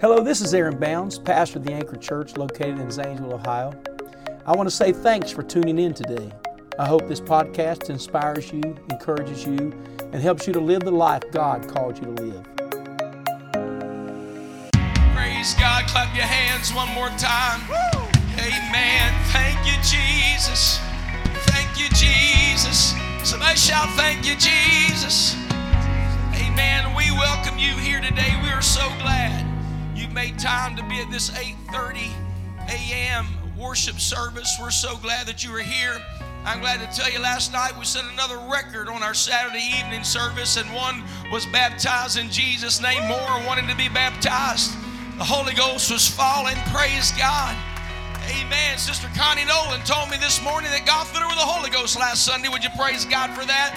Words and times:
Hello, 0.00 0.22
this 0.22 0.40
is 0.40 0.54
Aaron 0.54 0.78
Bounds, 0.78 1.18
pastor 1.18 1.58
of 1.58 1.64
the 1.64 1.72
Anchor 1.72 1.96
Church 1.96 2.36
located 2.36 2.78
in 2.78 2.88
Zanesville, 2.88 3.34
Ohio. 3.34 3.74
I 4.46 4.54
want 4.54 4.68
to 4.68 4.74
say 4.74 4.92
thanks 4.92 5.32
for 5.32 5.42
tuning 5.42 5.76
in 5.76 5.92
today. 5.92 6.30
I 6.78 6.86
hope 6.86 7.08
this 7.08 7.20
podcast 7.20 7.90
inspires 7.90 8.52
you, 8.52 8.62
encourages 8.90 9.44
you, 9.44 9.76
and 10.12 10.22
helps 10.22 10.46
you 10.46 10.52
to 10.52 10.60
live 10.60 10.82
the 10.82 10.92
life 10.92 11.24
God 11.32 11.66
called 11.66 11.98
you 11.98 12.14
to 12.14 12.22
live. 12.22 12.44
Praise 15.16 15.54
God. 15.54 15.88
Clap 15.88 16.14
your 16.14 16.26
hands 16.26 16.72
one 16.72 16.88
more 16.94 17.08
time. 17.18 17.60
Amen. 18.38 19.12
Thank 19.32 19.58
you, 19.66 19.74
Jesus. 19.82 20.78
Thank 21.50 21.76
you, 21.76 21.88
Jesus. 21.88 22.94
Somebody 23.28 23.58
shout, 23.58 23.88
Thank 23.96 24.24
you, 24.24 24.36
Jesus. 24.36 25.34
Amen. 26.36 26.94
We 26.94 27.10
welcome 27.10 27.58
you 27.58 27.76
here 27.78 28.00
today. 28.00 28.38
We 28.44 28.50
are 28.50 28.62
so 28.62 28.86
glad 29.00 29.47
you've 29.98 30.12
made 30.12 30.38
time 30.38 30.76
to 30.76 30.82
be 30.84 31.00
at 31.00 31.10
this 31.10 31.30
8:30 31.30 32.10
a.m. 32.68 33.26
worship 33.58 33.98
service. 33.98 34.56
We're 34.60 34.70
so 34.70 34.96
glad 34.96 35.26
that 35.26 35.44
you 35.44 35.54
are 35.54 35.60
here. 35.60 36.00
I'm 36.44 36.60
glad 36.60 36.78
to 36.80 36.96
tell 36.96 37.10
you 37.10 37.18
last 37.18 37.52
night 37.52 37.76
we 37.76 37.84
set 37.84 38.04
another 38.12 38.38
record 38.50 38.88
on 38.88 39.02
our 39.02 39.14
Saturday 39.14 39.64
evening 39.78 40.04
service, 40.04 40.56
and 40.56 40.72
one 40.72 41.02
was 41.32 41.44
baptized 41.46 42.16
in 42.16 42.30
Jesus' 42.30 42.80
name. 42.80 43.06
More 43.08 43.18
wanted 43.44 43.68
to 43.68 43.76
be 43.76 43.88
baptized. 43.88 44.72
The 45.18 45.24
Holy 45.24 45.52
Ghost 45.54 45.90
was 45.90 46.06
falling. 46.06 46.56
Praise 46.72 47.10
God. 47.18 47.56
Amen. 48.30 48.78
Sister 48.78 49.08
Connie 49.16 49.44
Nolan 49.46 49.80
told 49.82 50.10
me 50.10 50.16
this 50.16 50.40
morning 50.42 50.70
that 50.70 50.86
God 50.86 51.06
filled 51.08 51.22
her 51.22 51.28
with 51.28 51.38
the 51.38 51.48
Holy 51.48 51.70
Ghost 51.70 51.98
last 51.98 52.24
Sunday. 52.24 52.48
Would 52.48 52.62
you 52.62 52.70
praise 52.78 53.04
God 53.04 53.30
for 53.34 53.44
that? 53.44 53.74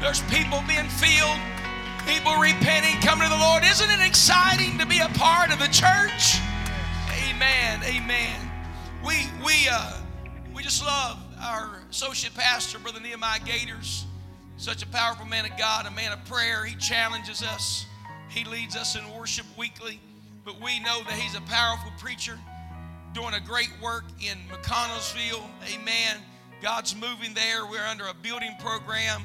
There's 0.00 0.20
people 0.30 0.62
being 0.68 0.86
filled, 0.86 1.40
people 2.06 2.36
repenting, 2.36 3.00
coming 3.00 3.28
to 3.28 3.34
the 3.34 3.40
Lord. 3.40 3.64
Isn't 3.64 3.90
it 3.90 4.06
exciting 4.06 4.78
to 4.78 4.86
be 4.86 5.00
a 5.00 5.08
part 5.08 5.52
of 5.52 5.58
the 5.58 5.68
church? 5.68 6.38
Amen. 7.28 7.82
Amen. 7.84 8.50
We 9.04 9.26
we 9.44 9.68
uh 9.70 9.92
we 10.54 10.62
just 10.62 10.84
love 10.84 11.18
our 11.40 11.80
associate 11.90 12.34
pastor, 12.34 12.78
Brother 12.78 13.00
Nehemiah 13.00 13.40
Gators. 13.44 14.06
Such 14.56 14.82
a 14.82 14.86
powerful 14.86 15.26
man 15.26 15.44
of 15.44 15.56
God, 15.58 15.86
a 15.86 15.90
man 15.90 16.12
of 16.12 16.24
prayer. 16.26 16.64
He 16.64 16.76
challenges 16.76 17.42
us. 17.42 17.86
He 18.28 18.44
leads 18.44 18.76
us 18.76 18.96
in 18.96 19.02
worship 19.14 19.46
weekly. 19.58 20.00
But 20.44 20.60
we 20.60 20.80
know 20.80 21.02
that 21.04 21.14
he's 21.14 21.34
a 21.34 21.40
powerful 21.42 21.90
preacher 21.98 22.38
doing 23.14 23.34
a 23.34 23.40
great 23.40 23.70
work 23.82 24.04
in 24.20 24.38
McConnelsville. 24.52 25.44
Amen. 25.72 26.18
God's 26.60 26.94
moving 26.94 27.34
there. 27.34 27.66
We're 27.66 27.86
under 27.86 28.06
a 28.06 28.14
building 28.14 28.54
program, 28.60 29.22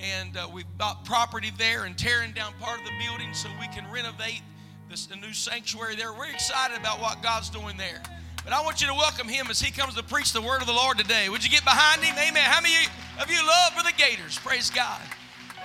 and 0.00 0.36
uh, 0.36 0.48
we've 0.52 0.66
bought 0.76 1.04
property 1.04 1.50
there 1.58 1.84
and 1.84 1.96
tearing 1.96 2.32
down 2.32 2.52
part 2.60 2.78
of 2.80 2.86
the 2.86 2.92
building 3.04 3.32
so 3.34 3.48
we 3.60 3.68
can 3.68 3.84
renovate 3.92 4.42
this 4.88 5.08
a 5.12 5.16
new 5.16 5.32
sanctuary 5.32 5.96
there. 5.96 6.12
We're 6.12 6.30
excited 6.30 6.78
about 6.78 7.00
what 7.00 7.22
God's 7.22 7.50
doing 7.50 7.76
there. 7.76 8.00
But 8.44 8.52
I 8.52 8.62
want 8.62 8.80
you 8.80 8.86
to 8.86 8.94
welcome 8.94 9.28
him 9.28 9.48
as 9.50 9.60
he 9.60 9.70
comes 9.70 9.94
to 9.96 10.02
preach 10.02 10.32
the 10.32 10.40
word 10.40 10.62
of 10.62 10.66
the 10.66 10.72
Lord 10.72 10.96
today. 10.96 11.28
Would 11.28 11.44
you 11.44 11.50
get 11.50 11.64
behind 11.64 12.02
him? 12.02 12.16
Amen. 12.16 12.42
How 12.42 12.62
many 12.62 12.74
of 13.20 13.30
you 13.30 13.46
love 13.46 13.72
for 13.74 13.82
the 13.82 13.92
Gators? 13.98 14.38
Praise 14.38 14.70
God. 14.70 15.00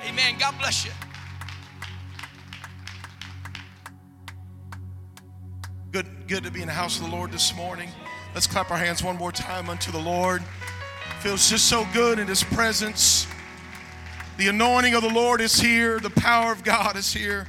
Amen. 0.05 0.35
God 0.37 0.55
bless 0.59 0.83
you. 0.83 0.91
Good, 5.91 6.07
good 6.27 6.43
to 6.43 6.51
be 6.51 6.61
in 6.61 6.67
the 6.67 6.73
house 6.73 6.99
of 6.99 7.05
the 7.05 7.15
Lord 7.15 7.31
this 7.31 7.55
morning. 7.55 7.87
Let's 8.33 8.47
clap 8.47 8.71
our 8.71 8.77
hands 8.77 9.03
one 9.03 9.15
more 9.15 9.31
time 9.31 9.69
unto 9.69 9.91
the 9.91 9.99
Lord. 9.99 10.43
Feels 11.19 11.49
just 11.49 11.69
so 11.69 11.87
good 11.93 12.19
in 12.19 12.27
His 12.27 12.43
presence. 12.43 13.27
The 14.35 14.47
anointing 14.47 14.95
of 14.95 15.03
the 15.03 15.13
Lord 15.13 15.41
is 15.41 15.59
here. 15.59 15.99
The 15.99 16.09
power 16.09 16.51
of 16.51 16.63
God 16.63 16.95
is 16.95 17.13
here 17.13 17.47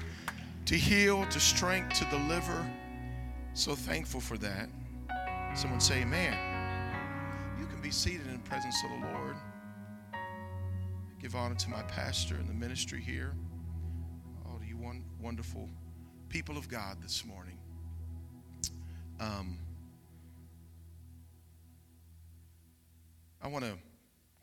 to 0.67 0.77
heal, 0.77 1.25
to 1.27 1.41
strength, 1.41 1.99
to 1.99 2.05
deliver. 2.07 2.71
So 3.55 3.75
thankful 3.75 4.21
for 4.21 4.37
that. 4.39 4.69
Someone 5.55 5.81
say, 5.81 6.03
Amen. 6.03 6.37
You 7.59 7.65
can 7.65 7.81
be 7.81 7.91
seated 7.91 8.27
in 8.27 8.35
the 8.35 8.49
presence 8.49 8.77
of 8.85 8.91
the 8.91 9.07
Lord. 9.15 9.37
Give 11.23 11.35
honor 11.35 11.55
to 11.55 11.71
my 11.71 11.81
pastor 11.85 12.35
and 12.35 12.47
the 12.47 12.53
ministry 12.53 13.01
here. 13.01 13.33
All 14.45 14.61
you 14.63 14.77
wonderful 15.23 15.71
people 16.29 16.59
of 16.59 16.69
God 16.69 16.99
this 17.03 17.25
morning. 17.25 17.57
Um, 19.21 19.57
I 23.41 23.49
want 23.49 23.65
to 23.65 23.79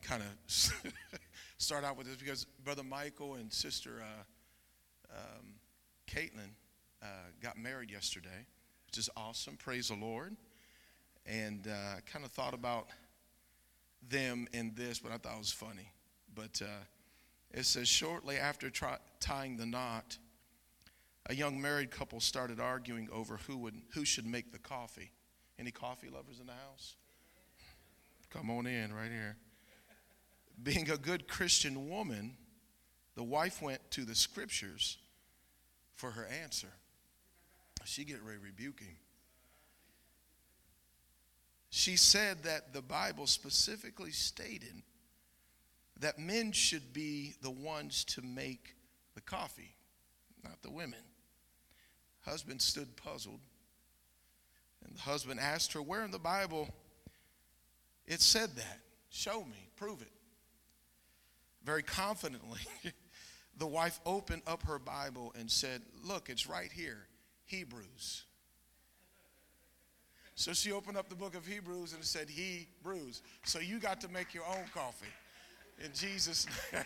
kind 0.00 0.22
of 0.22 0.82
start 1.62 1.84
out 1.84 1.96
with 1.96 2.08
this 2.08 2.16
because 2.16 2.44
Brother 2.64 2.82
Michael 2.82 3.34
and 3.34 3.52
Sister 3.52 4.02
uh, 4.02 5.14
um, 5.14 5.54
Caitlin 6.08 6.50
uh, 7.00 7.06
got 7.40 7.56
married 7.56 7.88
yesterday, 7.88 8.46
which 8.86 8.98
is 8.98 9.08
awesome. 9.16 9.56
Praise 9.56 9.88
the 9.88 9.94
Lord. 9.94 10.36
And 11.24 11.68
uh, 11.68 12.00
kind 12.12 12.24
of 12.24 12.32
thought 12.32 12.52
about 12.52 12.88
them 14.08 14.48
in 14.52 14.72
this, 14.74 14.98
but 14.98 15.12
I 15.12 15.18
thought 15.18 15.34
it 15.34 15.38
was 15.38 15.52
funny. 15.52 15.92
But 16.34 16.60
uh, 16.60 16.84
it 17.52 17.64
says, 17.64 17.86
shortly 17.86 18.38
after 18.38 18.68
try- 18.68 18.98
tying 19.20 19.56
the 19.56 19.66
knot, 19.66 20.18
a 21.26 21.34
young 21.34 21.60
married 21.60 21.92
couple 21.92 22.18
started 22.18 22.58
arguing 22.58 23.08
over 23.12 23.38
who 23.46 23.56
would 23.58 23.76
who 23.94 24.04
should 24.04 24.26
make 24.26 24.50
the 24.50 24.58
coffee. 24.58 25.12
Any 25.60 25.70
coffee 25.70 26.08
lovers 26.08 26.40
in 26.40 26.46
the 26.46 26.52
house? 26.52 26.96
Come 28.30 28.50
on 28.50 28.66
in 28.66 28.92
right 28.92 29.12
here. 29.12 29.36
Being 30.60 30.90
a 30.90 30.96
good 30.96 31.28
Christian 31.28 31.88
woman, 31.88 32.36
the 33.14 33.22
wife 33.22 33.62
went 33.62 33.90
to 33.92 34.04
the 34.04 34.14
scriptures 34.14 34.98
for 35.94 36.10
her 36.10 36.26
answer. 36.42 36.72
She 37.84 38.04
get 38.04 38.22
ready 38.22 38.38
him. 38.84 38.96
She 41.70 41.96
said 41.96 42.44
that 42.44 42.72
the 42.72 42.82
Bible 42.82 43.26
specifically 43.26 44.10
stated 44.12 44.82
that 46.00 46.18
men 46.18 46.52
should 46.52 46.92
be 46.92 47.34
the 47.42 47.50
ones 47.50 48.04
to 48.04 48.22
make 48.22 48.74
the 49.14 49.20
coffee, 49.20 49.74
not 50.44 50.62
the 50.62 50.70
women. 50.70 51.00
Husband 52.22 52.60
stood 52.60 52.96
puzzled. 52.96 53.40
And 54.84 54.96
the 54.96 55.00
husband 55.00 55.40
asked 55.40 55.72
her, 55.72 55.82
Where 55.82 56.04
in 56.04 56.10
the 56.10 56.18
Bible 56.18 56.68
it 58.06 58.20
said 58.20 58.56
that? 58.56 58.80
Show 59.10 59.44
me, 59.44 59.68
prove 59.76 60.02
it. 60.02 60.12
Very 61.64 61.82
confidently, 61.82 62.60
the 63.58 63.66
wife 63.66 64.00
opened 64.04 64.42
up 64.46 64.62
her 64.64 64.78
Bible 64.78 65.32
and 65.38 65.50
said, 65.50 65.82
Look, 66.04 66.28
it's 66.28 66.46
right 66.46 66.70
here 66.72 67.06
Hebrews. 67.46 68.24
So 70.34 70.52
she 70.52 70.72
opened 70.72 70.96
up 70.96 71.08
the 71.08 71.14
book 71.14 71.36
of 71.36 71.46
Hebrews 71.46 71.92
and 71.92 72.02
said, 72.02 72.28
Hebrews. 72.28 73.22
So 73.44 73.60
you 73.60 73.78
got 73.78 74.00
to 74.00 74.08
make 74.08 74.34
your 74.34 74.44
own 74.46 74.64
coffee. 74.74 75.06
In 75.84 75.92
Jesus' 75.94 76.46
name. 76.72 76.82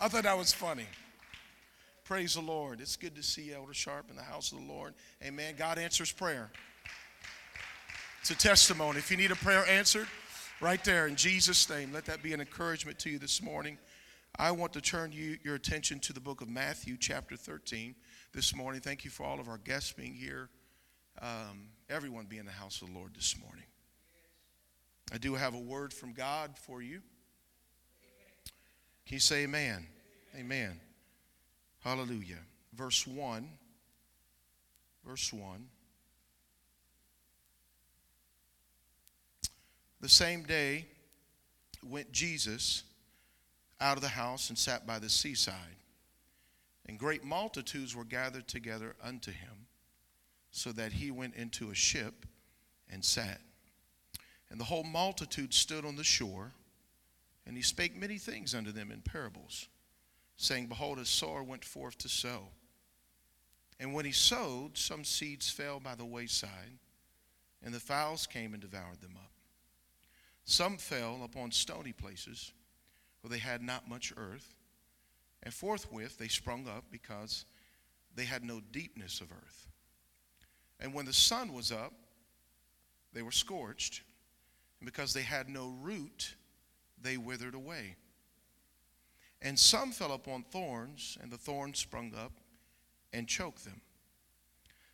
I 0.00 0.08
thought 0.08 0.24
that 0.24 0.36
was 0.36 0.52
funny. 0.52 0.86
Praise 2.04 2.34
the 2.34 2.40
Lord. 2.40 2.80
It's 2.80 2.96
good 2.96 3.14
to 3.16 3.22
see 3.22 3.52
Elder 3.52 3.74
Sharp 3.74 4.10
in 4.10 4.16
the 4.16 4.22
house 4.22 4.50
of 4.50 4.58
the 4.58 4.64
Lord. 4.64 4.94
Amen. 5.22 5.54
God 5.56 5.78
answers 5.78 6.10
prayer. 6.10 6.50
It's 8.20 8.30
a 8.30 8.34
testimony. 8.34 8.98
If 8.98 9.10
you 9.10 9.16
need 9.16 9.30
a 9.30 9.36
prayer 9.36 9.64
answered, 9.68 10.08
right 10.60 10.82
there 10.84 11.06
in 11.06 11.16
Jesus' 11.16 11.68
name, 11.68 11.92
let 11.92 12.04
that 12.06 12.22
be 12.22 12.32
an 12.32 12.40
encouragement 12.40 12.98
to 13.00 13.10
you 13.10 13.18
this 13.18 13.42
morning. 13.42 13.78
I 14.38 14.50
want 14.52 14.72
to 14.74 14.80
turn 14.80 15.12
you, 15.12 15.38
your 15.42 15.54
attention 15.54 15.98
to 16.00 16.12
the 16.12 16.20
book 16.20 16.40
of 16.40 16.48
Matthew, 16.48 16.96
chapter 16.98 17.36
13, 17.36 17.94
this 18.32 18.54
morning. 18.54 18.80
Thank 18.80 19.04
you 19.04 19.10
for 19.10 19.24
all 19.24 19.40
of 19.40 19.48
our 19.48 19.58
guests 19.58 19.92
being 19.92 20.14
here, 20.14 20.48
um, 21.20 21.68
everyone 21.88 22.26
being 22.26 22.40
in 22.40 22.46
the 22.46 22.52
house 22.52 22.82
of 22.82 22.88
the 22.88 22.94
Lord 22.94 23.14
this 23.14 23.36
morning. 23.42 23.64
I 25.12 25.18
do 25.18 25.34
have 25.34 25.54
a 25.54 25.58
word 25.58 25.92
from 25.92 26.12
God 26.12 26.52
for 26.56 26.80
you. 26.80 27.00
Can 29.06 29.16
you 29.16 29.20
say 29.20 29.42
amen? 29.42 29.86
Amen. 30.38 30.78
Hallelujah. 31.80 32.38
Verse 32.74 33.06
1. 33.06 33.48
Verse 35.04 35.32
1. 35.32 35.66
The 40.00 40.08
same 40.08 40.42
day 40.42 40.86
went 41.84 42.12
Jesus 42.12 42.84
out 43.80 43.96
of 43.96 44.02
the 44.02 44.08
house 44.08 44.48
and 44.48 44.58
sat 44.58 44.86
by 44.86 44.98
the 44.98 45.08
seaside. 45.08 45.76
And 46.86 46.98
great 46.98 47.24
multitudes 47.24 47.94
were 47.94 48.04
gathered 48.04 48.48
together 48.48 48.96
unto 49.02 49.30
him, 49.30 49.66
so 50.50 50.72
that 50.72 50.92
he 50.92 51.10
went 51.10 51.36
into 51.36 51.70
a 51.70 51.74
ship 51.74 52.26
and 52.90 53.04
sat. 53.04 53.40
And 54.50 54.58
the 54.58 54.64
whole 54.64 54.82
multitude 54.82 55.54
stood 55.54 55.84
on 55.84 55.96
the 55.96 56.04
shore, 56.04 56.52
and 57.46 57.56
he 57.56 57.62
spake 57.62 57.96
many 57.96 58.18
things 58.18 58.54
unto 58.54 58.72
them 58.72 58.90
in 58.90 59.00
parables 59.02 59.68
saying, 60.40 60.66
Behold, 60.66 60.98
a 60.98 61.04
sower 61.04 61.42
went 61.42 61.64
forth 61.64 61.98
to 61.98 62.08
sow. 62.08 62.48
And 63.78 63.92
when 63.92 64.06
he 64.06 64.12
sowed, 64.12 64.76
some 64.76 65.04
seeds 65.04 65.50
fell 65.50 65.80
by 65.80 65.94
the 65.94 66.04
wayside, 66.04 66.78
and 67.62 67.74
the 67.74 67.80
fowls 67.80 68.26
came 68.26 68.54
and 68.54 68.62
devoured 68.62 69.00
them 69.02 69.16
up. 69.16 69.30
Some 70.44 70.78
fell 70.78 71.22
upon 71.24 71.52
stony 71.52 71.92
places, 71.92 72.52
where 73.20 73.30
they 73.30 73.38
had 73.38 73.62
not 73.62 73.88
much 73.88 74.12
earth, 74.16 74.54
and 75.42 75.54
forthwith 75.54 76.18
they 76.18 76.28
sprung 76.28 76.68
up 76.68 76.84
because 76.90 77.44
they 78.14 78.24
had 78.24 78.44
no 78.44 78.60
deepness 78.72 79.20
of 79.20 79.32
earth. 79.32 79.68
And 80.80 80.94
when 80.94 81.06
the 81.06 81.12
sun 81.12 81.52
was 81.52 81.70
up, 81.70 81.92
they 83.12 83.22
were 83.22 83.30
scorched. 83.30 84.02
And 84.80 84.86
because 84.86 85.12
they 85.12 85.22
had 85.22 85.48
no 85.48 85.74
root, 85.82 86.34
they 87.00 87.16
withered 87.16 87.54
away. 87.54 87.96
And 89.42 89.58
some 89.58 89.92
fell 89.92 90.12
upon 90.12 90.44
thorns, 90.44 91.16
and 91.22 91.30
the 91.30 91.38
thorns 91.38 91.78
sprung 91.78 92.14
up 92.14 92.32
and 93.12 93.26
choked 93.26 93.64
them. 93.64 93.80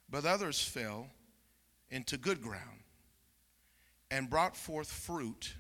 But 0.08 0.24
others 0.24 0.62
fell 0.62 1.08
into 1.90 2.16
good 2.16 2.40
ground 2.40 2.80
and 4.10 4.30
brought 4.30 4.56
forth 4.56 4.90
fruit, 4.90 5.54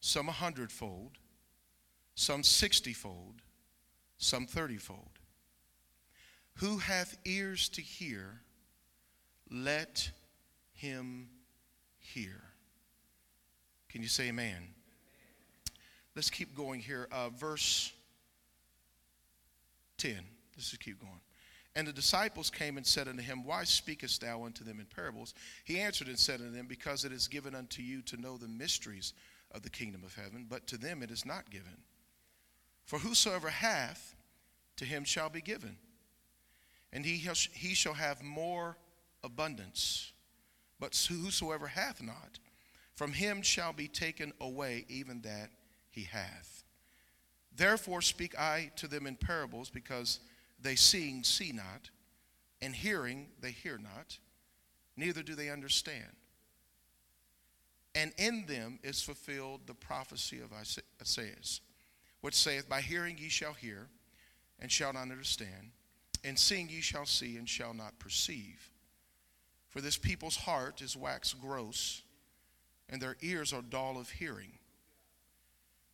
some 0.00 0.28
a 0.28 0.32
hundredfold, 0.32 1.18
some 2.14 2.42
sixtyfold, 2.42 3.42
some 4.18 4.46
thirtyfold. 4.46 5.08
Who 6.54 6.78
hath 6.78 7.16
ears 7.24 7.68
to 7.70 7.82
hear, 7.82 8.40
let 9.50 10.10
him 10.72 11.28
hear. 11.98 12.42
Can 13.88 14.02
you 14.02 14.08
say 14.08 14.28
amen? 14.28 14.74
Let's 16.14 16.30
keep 16.30 16.54
going 16.54 16.80
here. 16.80 17.08
Uh, 17.10 17.30
verse 17.30 17.92
10. 19.98 20.14
Let's 20.56 20.70
just 20.70 20.82
keep 20.82 21.00
going. 21.00 21.20
And 21.76 21.86
the 21.86 21.92
disciples 21.92 22.50
came 22.50 22.76
and 22.76 22.86
said 22.86 23.06
unto 23.06 23.22
him, 23.22 23.44
Why 23.44 23.64
speakest 23.64 24.20
thou 24.20 24.44
unto 24.44 24.64
them 24.64 24.80
in 24.80 24.86
parables? 24.86 25.34
He 25.64 25.78
answered 25.78 26.08
and 26.08 26.18
said 26.18 26.40
unto 26.40 26.52
them, 26.52 26.66
Because 26.66 27.04
it 27.04 27.12
is 27.12 27.28
given 27.28 27.54
unto 27.54 27.80
you 27.82 28.02
to 28.02 28.20
know 28.20 28.36
the 28.36 28.48
mysteries 28.48 29.12
of 29.52 29.62
the 29.62 29.70
kingdom 29.70 30.02
of 30.04 30.14
heaven, 30.14 30.46
but 30.48 30.66
to 30.68 30.78
them 30.78 31.02
it 31.02 31.10
is 31.10 31.24
not 31.24 31.50
given. 31.50 31.76
For 32.84 32.98
whosoever 32.98 33.50
hath, 33.50 34.16
to 34.76 34.84
him 34.84 35.04
shall 35.04 35.28
be 35.28 35.40
given, 35.40 35.76
and 36.92 37.04
he, 37.04 37.18
he 37.52 37.74
shall 37.74 37.94
have 37.94 38.22
more 38.22 38.76
abundance. 39.22 40.12
But 40.80 40.96
whosoever 41.08 41.68
hath 41.68 42.02
not, 42.02 42.38
from 42.94 43.12
him 43.12 43.42
shall 43.42 43.72
be 43.72 43.86
taken 43.86 44.32
away 44.40 44.86
even 44.88 45.20
that 45.22 45.50
he 45.90 46.04
hath. 46.04 46.64
Therefore 47.54 48.00
speak 48.00 48.38
I 48.38 48.72
to 48.76 48.88
them 48.88 49.06
in 49.06 49.16
parables, 49.16 49.70
because 49.70 50.20
they 50.62 50.76
seeing 50.76 51.22
see 51.24 51.52
not, 51.52 51.90
and 52.62 52.74
hearing 52.74 53.28
they 53.40 53.50
hear 53.50 53.78
not, 53.78 54.18
neither 54.96 55.22
do 55.22 55.34
they 55.34 55.50
understand. 55.50 56.16
And 57.94 58.12
in 58.18 58.46
them 58.46 58.78
is 58.82 59.02
fulfilled 59.02 59.62
the 59.66 59.74
prophecy 59.74 60.40
of 60.40 60.52
Isaiah, 60.52 61.34
which 62.20 62.34
saith, 62.34 62.68
By 62.68 62.80
hearing 62.80 63.18
ye 63.18 63.28
shall 63.28 63.54
hear, 63.54 63.88
and 64.60 64.70
shall 64.70 64.92
not 64.92 65.02
understand, 65.02 65.72
and 66.22 66.38
seeing 66.38 66.68
ye 66.68 66.80
shall 66.80 67.06
see, 67.06 67.36
and 67.36 67.48
shall 67.48 67.74
not 67.74 67.98
perceive. 67.98 68.70
For 69.68 69.80
this 69.80 69.96
people's 69.96 70.36
heart 70.36 70.82
is 70.82 70.96
waxed 70.96 71.40
gross, 71.40 72.02
and 72.88 73.00
their 73.00 73.16
ears 73.22 73.52
are 73.52 73.62
dull 73.62 73.98
of 73.98 74.10
hearing 74.10 74.52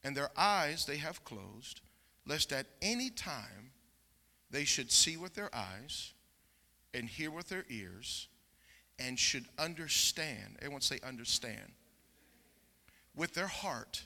and 0.07 0.17
their 0.17 0.31
eyes 0.37 0.87
they 0.87 0.99
have 0.99 1.25
closed, 1.25 1.81
lest 2.27 2.53
at 2.53 2.69
any 2.81 3.11
time 3.11 3.73
they 4.51 4.65
should 4.65 4.91
see 4.91 5.17
with 5.17 5.35
their 5.35 5.55
eyes 5.55 6.13
and 6.95 7.09
hear 7.09 7.31
with 7.31 7.49
their 7.49 7.65
ears 7.69 8.29
and 8.99 9.19
should 9.19 9.45
understand. 9.59 10.57
Everyone 10.61 10.81
say, 10.81 10.99
understand. 11.07 11.73
With 13.15 13.35
their 13.35 13.47
heart 13.47 14.03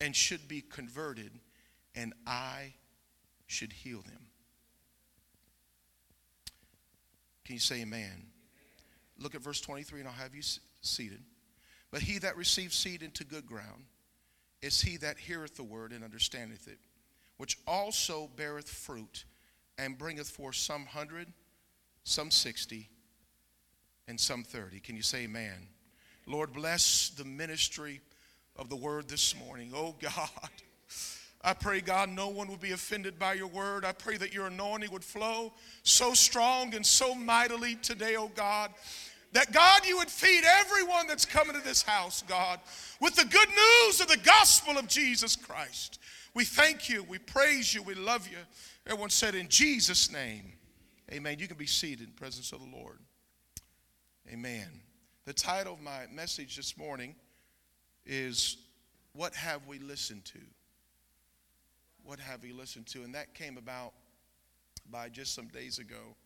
and 0.00 0.14
should 0.14 0.48
be 0.48 0.60
converted, 0.60 1.30
and 1.94 2.12
I 2.26 2.74
should 3.46 3.72
heal 3.72 4.02
them. 4.02 4.26
Can 7.44 7.54
you 7.54 7.60
say 7.60 7.82
amen? 7.82 8.26
Look 9.18 9.34
at 9.34 9.40
verse 9.40 9.60
23, 9.60 10.00
and 10.00 10.08
I'll 10.08 10.14
have 10.14 10.34
you 10.34 10.42
seated. 10.82 11.22
But 11.90 12.02
he 12.02 12.18
that 12.18 12.36
receives 12.36 12.74
seed 12.74 13.02
into 13.02 13.24
good 13.24 13.46
ground, 13.46 13.84
is 14.60 14.80
he 14.80 14.96
that 14.98 15.18
heareth 15.18 15.56
the 15.56 15.62
word 15.62 15.92
and 15.92 16.02
understandeth 16.02 16.66
it, 16.68 16.78
which 17.36 17.58
also 17.66 18.30
beareth 18.36 18.68
fruit 18.68 19.24
and 19.78 19.98
bringeth 19.98 20.28
forth 20.28 20.56
some 20.56 20.86
hundred, 20.86 21.28
some 22.04 22.30
sixty, 22.30 22.88
and 24.08 24.18
some 24.18 24.42
thirty. 24.42 24.80
Can 24.80 24.96
you 24.96 25.02
say 25.02 25.24
amen? 25.24 25.68
Lord, 26.26 26.52
bless 26.52 27.10
the 27.10 27.24
ministry 27.24 28.00
of 28.56 28.68
the 28.68 28.76
word 28.76 29.08
this 29.08 29.34
morning. 29.36 29.72
Oh 29.74 29.94
God. 30.00 30.50
I 31.46 31.54
pray, 31.54 31.80
God, 31.80 32.08
no 32.08 32.26
one 32.26 32.48
will 32.48 32.56
be 32.56 32.72
offended 32.72 33.20
by 33.20 33.34
your 33.34 33.46
word. 33.46 33.84
I 33.84 33.92
pray 33.92 34.16
that 34.16 34.34
your 34.34 34.46
anointing 34.46 34.90
would 34.90 35.04
flow 35.04 35.52
so 35.84 36.12
strong 36.12 36.74
and 36.74 36.84
so 36.84 37.14
mightily 37.14 37.76
today, 37.76 38.16
oh 38.16 38.32
God, 38.34 38.72
that 39.32 39.52
God, 39.52 39.86
you 39.86 39.98
would 39.98 40.10
feed 40.10 40.42
everyone 40.44 41.06
that's 41.06 41.24
coming 41.24 41.54
to 41.54 41.62
this 41.62 41.82
house, 41.82 42.24
God, 42.26 42.58
with 43.00 43.14
the 43.14 43.24
good 43.24 43.48
news 43.48 44.00
of 44.00 44.08
the 44.08 44.16
gospel 44.16 44.76
of 44.76 44.88
Jesus 44.88 45.36
Christ. 45.36 46.00
We 46.36 46.44
thank 46.44 46.90
you, 46.90 47.02
we 47.02 47.16
praise 47.16 47.72
you, 47.72 47.82
we 47.82 47.94
love 47.94 48.28
you. 48.28 48.36
Everyone 48.84 49.08
said, 49.08 49.34
In 49.34 49.48
Jesus' 49.48 50.12
name, 50.12 50.52
amen. 51.10 51.38
You 51.38 51.48
can 51.48 51.56
be 51.56 51.64
seated 51.64 52.00
in 52.00 52.06
the 52.14 52.20
presence 52.20 52.52
of 52.52 52.60
the 52.60 52.76
Lord. 52.76 52.98
Amen. 54.30 54.68
The 55.24 55.32
title 55.32 55.72
of 55.72 55.80
my 55.80 56.04
message 56.12 56.54
this 56.54 56.76
morning 56.76 57.14
is 58.04 58.58
What 59.14 59.34
Have 59.34 59.66
We 59.66 59.78
Listened 59.78 60.26
to? 60.26 60.38
What 62.04 62.20
have 62.20 62.42
we 62.42 62.52
listened 62.52 62.86
to? 62.88 63.02
And 63.02 63.14
that 63.14 63.32
came 63.32 63.56
about 63.56 63.94
by 64.90 65.08
just 65.08 65.34
some 65.34 65.48
days 65.48 65.78
ago 65.78 66.16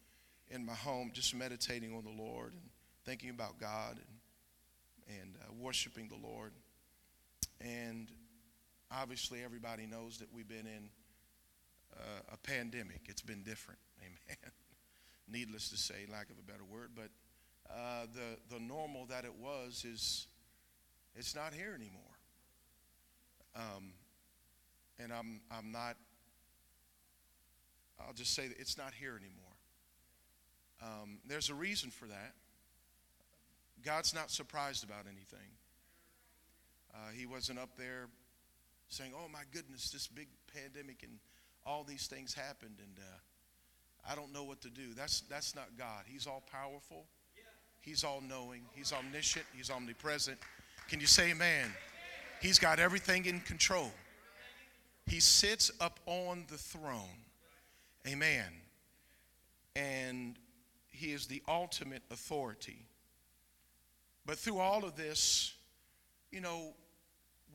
in 0.49 0.67
my 0.67 0.75
home, 0.75 1.13
just 1.15 1.37
meditating 1.37 1.95
on 1.95 2.03
the 2.03 2.21
Lord. 2.21 2.55
And 2.55 2.63
thinking 3.05 3.31
about 3.31 3.61
God 3.61 4.01
and, 5.09 5.21
and 5.21 5.37
uh, 5.41 5.53
worshiping 5.57 6.09
the 6.09 6.27
Lord. 6.27 6.51
And 7.61 8.11
obviously, 8.91 9.43
everybody 9.45 9.87
knows 9.87 10.19
that 10.19 10.29
we've 10.35 10.49
been 10.49 10.67
in 10.67 10.89
uh, 11.97 12.33
a 12.33 12.37
pandemic. 12.39 13.03
It's 13.07 13.23
been 13.23 13.43
different. 13.43 13.81
Amen. 14.01 14.53
Needless 15.29 15.69
to 15.71 15.77
say, 15.77 16.07
lack 16.11 16.31
of 16.31 16.39
a 16.39 16.43
better 16.43 16.65
word, 16.65 16.91
but 16.95 17.11
uh, 17.71 18.07
the 18.13 18.55
the 18.55 18.61
normal 18.61 19.07
that 19.07 19.25
it 19.25 19.35
was 19.41 19.85
is 19.85 20.27
it's 21.15 21.35
not 21.37 21.55
here 21.55 21.75
anymore. 21.75 22.03
Um, 23.55 23.93
and 24.99 25.13
I'm 25.13 25.41
I'm 25.51 25.71
not. 25.71 25.97
I'll 28.01 28.15
just 28.15 28.35
say 28.35 28.49
that 28.49 28.59
it's 28.59 28.79
not 28.79 28.93
here 28.95 29.17
anymore. 29.17 29.51
Um, 30.83 31.19
there's 31.27 31.51
a 31.51 31.55
reason 31.55 31.91
for 31.91 32.07
that. 32.07 32.35
God's 33.85 34.15
not 34.15 34.31
surprised 34.31 34.85
about 34.85 35.05
anything. 35.07 35.49
Uh, 36.95 37.11
he 37.15 37.27
wasn't 37.27 37.59
up 37.59 37.77
there 37.77 38.07
saying, 38.91 39.13
Oh 39.17 39.29
my 39.33 39.43
goodness, 39.53 39.91
this 39.91 40.07
big 40.07 40.29
pandemic 40.53 41.03
and 41.03 41.13
all 41.65 41.85
these 41.85 42.07
things 42.07 42.35
happened 42.35 42.77
and 42.79 42.99
uh, 42.99 43.19
I 44.09 44.15
don't 44.15 44.33
know 44.33 44.45
what 44.45 44.61
to 44.63 44.69
do. 44.71 44.95
That's, 44.97 45.21
that's 45.23 45.55
not 45.55 45.69
God. 45.79 46.05
He's 46.07 46.27
all 46.27 46.43
powerful, 46.51 47.07
He's 47.81 48.05
all 48.05 48.21
knowing, 48.27 48.63
He's 48.75 48.93
omniscient, 48.93 49.47
He's 49.57 49.71
omnipresent. 49.71 50.39
Can 50.89 51.01
you 51.01 51.07
say 51.07 51.31
amen? 51.31 51.73
He's 52.43 52.59
got 52.59 52.79
everything 52.79 53.27
in 53.27 53.41
control. 53.41 53.91
He 55.07 55.21
sits 55.21 55.71
up 55.81 56.01
on 56.07 56.45
the 56.49 56.57
throne. 56.57 57.25
Amen. 58.09 58.47
And 59.77 60.37
He 60.89 61.13
is 61.13 61.27
the 61.27 61.43
ultimate 61.49 62.03
authority. 62.11 62.87
But 64.27 64.39
through 64.39 64.59
all 64.59 64.85
of 64.85 64.97
this, 64.97 65.55
you 66.31 66.41
know, 66.41 66.75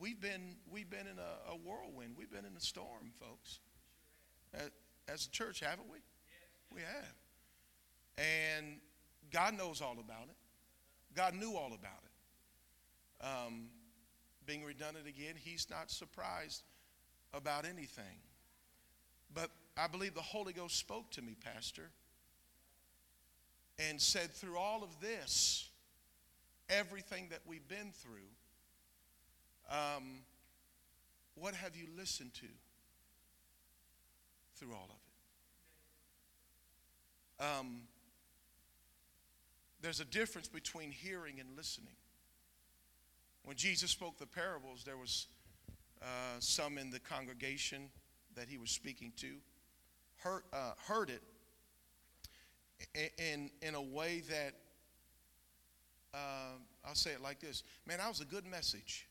we've 0.00 0.20
been 0.20 0.56
we've 0.70 0.90
been 0.90 1.06
in 1.06 1.18
a, 1.18 1.52
a 1.52 1.56
whirlwind. 1.56 2.14
We've 2.16 2.30
been 2.30 2.44
in 2.44 2.56
a 2.56 2.60
storm, 2.60 3.12
folks. 3.20 3.60
As, 4.54 4.70
as 5.08 5.26
a 5.26 5.30
church, 5.30 5.60
haven't 5.60 5.90
we? 5.90 5.98
We 6.74 6.80
have. 6.80 7.14
And 8.18 8.78
God 9.30 9.56
knows 9.56 9.80
all 9.80 9.96
about 9.98 10.28
it. 10.28 10.36
God 11.14 11.34
knew 11.34 11.54
all 11.54 11.72
about 11.72 12.02
it. 12.04 13.26
Um, 13.26 13.66
being 14.46 14.64
redundant 14.64 15.06
again, 15.06 15.34
He's 15.36 15.68
not 15.70 15.90
surprised 15.90 16.62
about 17.34 17.64
anything. 17.64 18.20
But 19.34 19.50
I 19.76 19.86
believe 19.88 20.14
the 20.14 20.22
Holy 20.22 20.52
Ghost 20.52 20.78
spoke 20.78 21.10
to 21.12 21.22
me, 21.22 21.36
Pastor, 21.42 21.90
and 23.78 24.00
said, 24.00 24.32
through 24.32 24.56
all 24.56 24.82
of 24.82 25.00
this, 25.00 25.68
everything 26.70 27.28
that 27.30 27.40
we've 27.46 27.66
been 27.68 27.92
through, 27.92 28.30
um, 29.70 30.20
what 31.34 31.54
have 31.54 31.76
you 31.76 31.86
listened 31.96 32.34
to 32.34 32.46
through 34.56 34.72
all 34.72 34.88
of 34.90 34.96
it? 37.40 37.58
Um, 37.58 37.80
there's 39.82 40.00
a 40.00 40.04
difference 40.04 40.48
between 40.48 40.90
hearing 40.90 41.38
and 41.38 41.48
listening. 41.56 41.94
When 43.44 43.56
Jesus 43.56 43.90
spoke 43.90 44.18
the 44.18 44.26
parables, 44.26 44.82
there 44.84 44.96
was 44.96 45.26
uh, 46.02 46.40
some 46.40 46.78
in 46.78 46.90
the 46.90 46.98
congregation 46.98 47.90
that 48.34 48.48
he 48.48 48.58
was 48.58 48.70
speaking 48.70 49.12
to 49.16 49.36
heard, 50.18 50.42
uh, 50.52 50.72
heard 50.86 51.10
it, 51.10 51.22
in, 53.18 53.50
in 53.62 53.74
a 53.74 53.80
way 53.80 54.22
that, 54.28 54.54
uh, 56.12 56.58
I'll 56.86 56.94
say 56.94 57.12
it 57.12 57.22
like 57.22 57.40
this 57.40 57.62
Man, 57.86 57.98
that 57.98 58.08
was 58.08 58.20
a 58.20 58.24
good 58.24 58.46
message, 58.46 59.08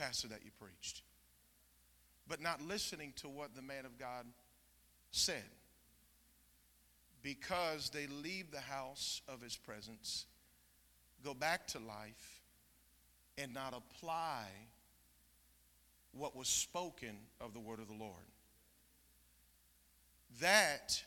Pastor, 0.00 0.28
that 0.28 0.40
you 0.42 0.50
preached. 0.58 1.02
But 2.26 2.40
not 2.40 2.62
listening 2.62 3.12
to 3.16 3.28
what 3.28 3.54
the 3.54 3.60
man 3.60 3.84
of 3.84 3.98
God 3.98 4.24
said. 5.10 5.44
Because 7.22 7.90
they 7.90 8.06
leave 8.06 8.50
the 8.50 8.60
house 8.60 9.20
of 9.28 9.42
his 9.42 9.56
presence, 9.56 10.24
go 11.22 11.34
back 11.34 11.66
to 11.68 11.78
life, 11.78 12.40
and 13.36 13.52
not 13.52 13.74
apply 13.74 14.44
what 16.12 16.34
was 16.34 16.48
spoken 16.48 17.16
of 17.38 17.52
the 17.52 17.60
word 17.60 17.78
of 17.78 17.86
the 17.86 17.94
Lord. 17.94 18.14
That, 20.40 21.02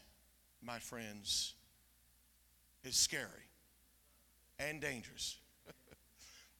my 0.61 0.77
friends, 0.77 1.55
is 2.83 2.95
scary 2.95 3.49
and 4.59 4.79
dangerous. 4.79 5.37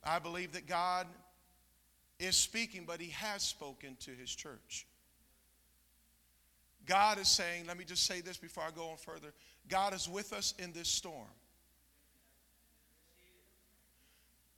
I 0.04 0.18
believe 0.18 0.54
that 0.54 0.66
God 0.66 1.06
is 2.24 2.36
speaking, 2.36 2.86
but 2.86 3.00
He 3.00 3.12
has 3.12 3.44
spoken 3.44 3.98
to 4.02 4.12
His 4.12 4.34
church. 4.34 4.86
God 6.86 7.18
is 7.18 7.28
saying, 7.28 7.66
let 7.68 7.78
me 7.78 7.86
just 7.86 8.06
say 8.06 8.22
this 8.22 8.38
before 8.38 8.64
I 8.64 8.72
go 8.72 8.90
on 8.90 8.98
further 8.98 9.34
God 9.70 9.94
is 9.94 10.10
with 10.10 10.34
us 10.34 10.54
in 10.60 10.74
this 10.74 10.90
storm. 10.90 11.30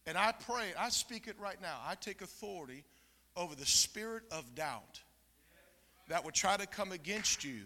And 0.08 0.18
I 0.18 0.32
pray, 0.32 0.74
I 0.78 0.90
speak 0.90 1.28
it 1.28 1.36
right 1.40 1.60
now. 1.62 1.80
I 1.86 1.96
take 1.96 2.22
authority 2.22 2.84
over 3.36 3.56
the 3.56 3.66
spirit 3.66 4.24
of 4.32 4.56
doubt 4.56 5.02
that 6.10 6.24
would 6.24 6.34
try 6.36 6.58
to 6.58 6.68
come 6.68 6.92
against 6.92 7.44
you 7.44 7.62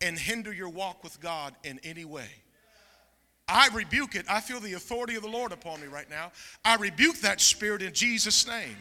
and 0.00 0.18
hinder 0.18 0.52
your 0.52 0.68
walk 0.68 1.02
with 1.02 1.20
God 1.20 1.54
in 1.64 1.80
any 1.82 2.04
way. 2.04 2.28
I 3.48 3.68
rebuke 3.72 4.14
it. 4.16 4.26
I 4.28 4.40
feel 4.40 4.60
the 4.60 4.74
authority 4.74 5.14
of 5.14 5.22
the 5.22 5.28
Lord 5.28 5.52
upon 5.52 5.80
me 5.80 5.86
right 5.86 6.08
now. 6.10 6.32
I 6.64 6.76
rebuke 6.76 7.20
that 7.20 7.40
spirit 7.40 7.80
in 7.80 7.92
Jesus' 7.92 8.46
name. 8.46 8.76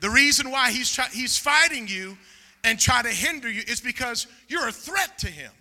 The 0.00 0.10
reason 0.10 0.50
why 0.50 0.70
he's, 0.72 0.90
try, 0.92 1.06
he's 1.12 1.38
fighting 1.38 1.86
you 1.86 2.16
and 2.64 2.78
try 2.78 3.02
to 3.02 3.08
hinder 3.08 3.50
you 3.50 3.62
is 3.66 3.80
because 3.80 4.26
you're 4.48 4.68
a 4.68 4.72
threat 4.72 5.18
to 5.18 5.26
him. 5.26 5.52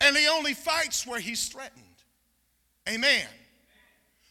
And 0.00 0.16
he 0.16 0.28
only 0.28 0.54
fights 0.54 1.06
where 1.06 1.20
he's 1.20 1.48
threatened. 1.48 1.84
Amen. 2.88 3.26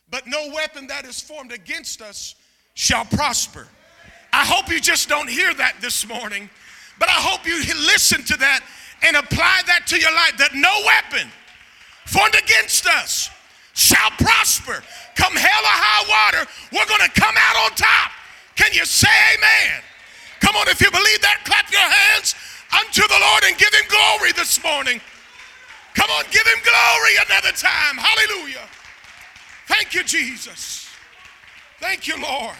But 0.10 0.28
no 0.28 0.50
weapon 0.54 0.88
that 0.88 1.06
is 1.06 1.20
formed 1.20 1.52
against 1.52 2.02
us 2.02 2.36
shall 2.76 3.06
prosper. 3.06 3.68
I 4.32 4.46
hope 4.46 4.70
you 4.70 4.80
just 4.80 5.10
don't 5.10 5.30
hear 5.30 5.54
that 5.54 5.76
this 5.82 6.08
morning, 6.08 6.50
but 7.00 7.10
I 7.10 7.14
hope 7.14 7.46
you 7.48 7.58
listen 7.88 8.24
to 8.24 8.38
that 8.38 8.62
and 9.04 9.16
apply 9.16 9.62
that 9.68 9.88
to 9.88 10.00
your 10.00 10.14
life 10.14 10.38
that 10.38 10.54
no 10.54 10.74
weapon 10.86 11.30
formed 12.06 12.36
against 12.36 12.88
us 12.88 13.30
shall 13.74 14.10
prosper. 14.12 14.84
Come 15.16 15.34
hell 15.34 15.64
or 15.64 15.78
high 15.78 16.38
water, 16.38 16.50
we're 16.72 16.86
going 16.86 17.02
to 17.10 17.20
come 17.20 17.36
out 17.38 17.72
on 17.72 17.76
top. 17.76 18.12
Can 18.56 18.72
you 18.74 18.86
say 18.86 19.10
amen? 19.38 19.82
Come 20.40 20.56
on, 20.56 20.68
if 20.68 20.82
you 20.82 20.92
believe 20.92 21.22
that, 21.22 21.42
clap 21.46 21.72
your 21.72 21.82
hands 21.82 22.36
unto 22.74 23.02
the 23.08 23.20
Lord 23.20 23.44
and 23.46 23.58
give 23.58 23.74
him 23.74 23.86
glory 23.90 24.32
this 24.34 24.62
morning. 24.64 25.02
Come 25.96 26.10
on, 26.12 26.26
give 26.32 26.46
him 26.46 26.60
glory 26.64 27.14
another 27.28 27.52
time. 27.52 27.98
Hallelujah. 27.98 28.68
Thank 29.68 29.94
you, 29.94 30.04
Jesus. 30.04 30.90
Thank 31.80 32.08
you, 32.08 32.22
Lord. 32.22 32.56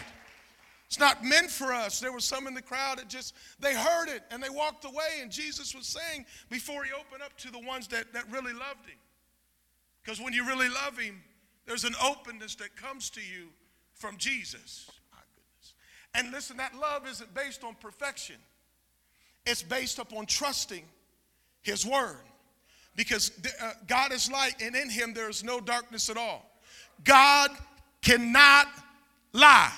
It's 0.86 0.98
not 0.98 1.24
meant 1.24 1.50
for 1.50 1.72
us. 1.72 1.98
There 1.98 2.12
were 2.12 2.20
some 2.20 2.46
in 2.46 2.54
the 2.54 2.62
crowd 2.62 2.98
that 2.98 3.08
just, 3.08 3.34
they 3.58 3.74
heard 3.74 4.08
it 4.08 4.22
and 4.30 4.42
they 4.42 4.48
walked 4.48 4.84
away. 4.84 5.20
And 5.20 5.30
Jesus 5.30 5.74
was 5.74 5.86
saying 5.86 6.24
before 6.50 6.84
he 6.84 6.92
opened 6.92 7.22
up 7.22 7.36
to 7.38 7.50
the 7.50 7.58
ones 7.58 7.88
that, 7.88 8.12
that 8.12 8.30
really 8.30 8.52
loved 8.52 8.86
him. 8.86 8.98
Because 10.02 10.20
when 10.20 10.32
you 10.32 10.46
really 10.46 10.68
love 10.68 10.96
him, 10.96 11.20
there's 11.66 11.84
an 11.84 11.94
openness 12.02 12.54
that 12.56 12.76
comes 12.76 13.10
to 13.10 13.20
you 13.20 13.48
from 13.94 14.16
Jesus. 14.18 14.88
And 16.14 16.30
listen, 16.30 16.56
that 16.58 16.74
love 16.74 17.06
isn't 17.08 17.34
based 17.34 17.64
on 17.64 17.74
perfection. 17.80 18.36
It's 19.46 19.62
based 19.62 19.98
upon 19.98 20.26
trusting 20.26 20.84
his 21.62 21.84
word. 21.84 22.22
Because 22.96 23.32
uh, 23.60 23.72
God 23.88 24.12
is 24.12 24.30
light 24.30 24.54
and 24.62 24.76
in 24.76 24.88
him 24.88 25.12
there 25.12 25.28
is 25.28 25.42
no 25.42 25.60
darkness 25.60 26.08
at 26.08 26.16
all. 26.16 26.48
God 27.02 27.50
cannot 28.02 28.68
lie. 29.32 29.72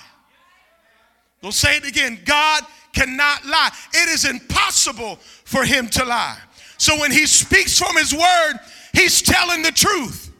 We'll 1.41 1.51
say 1.51 1.77
it 1.77 1.87
again. 1.87 2.19
God 2.25 2.63
cannot 2.93 3.45
lie. 3.45 3.71
It 3.93 4.09
is 4.09 4.25
impossible 4.25 5.15
for 5.45 5.63
him 5.63 5.87
to 5.89 6.05
lie. 6.05 6.37
So 6.77 6.99
when 6.99 7.11
he 7.11 7.25
speaks 7.25 7.77
from 7.77 7.95
his 7.95 8.13
word, 8.13 8.59
he's 8.93 9.21
telling 9.21 9.63
the 9.63 9.71
truth. 9.71 10.31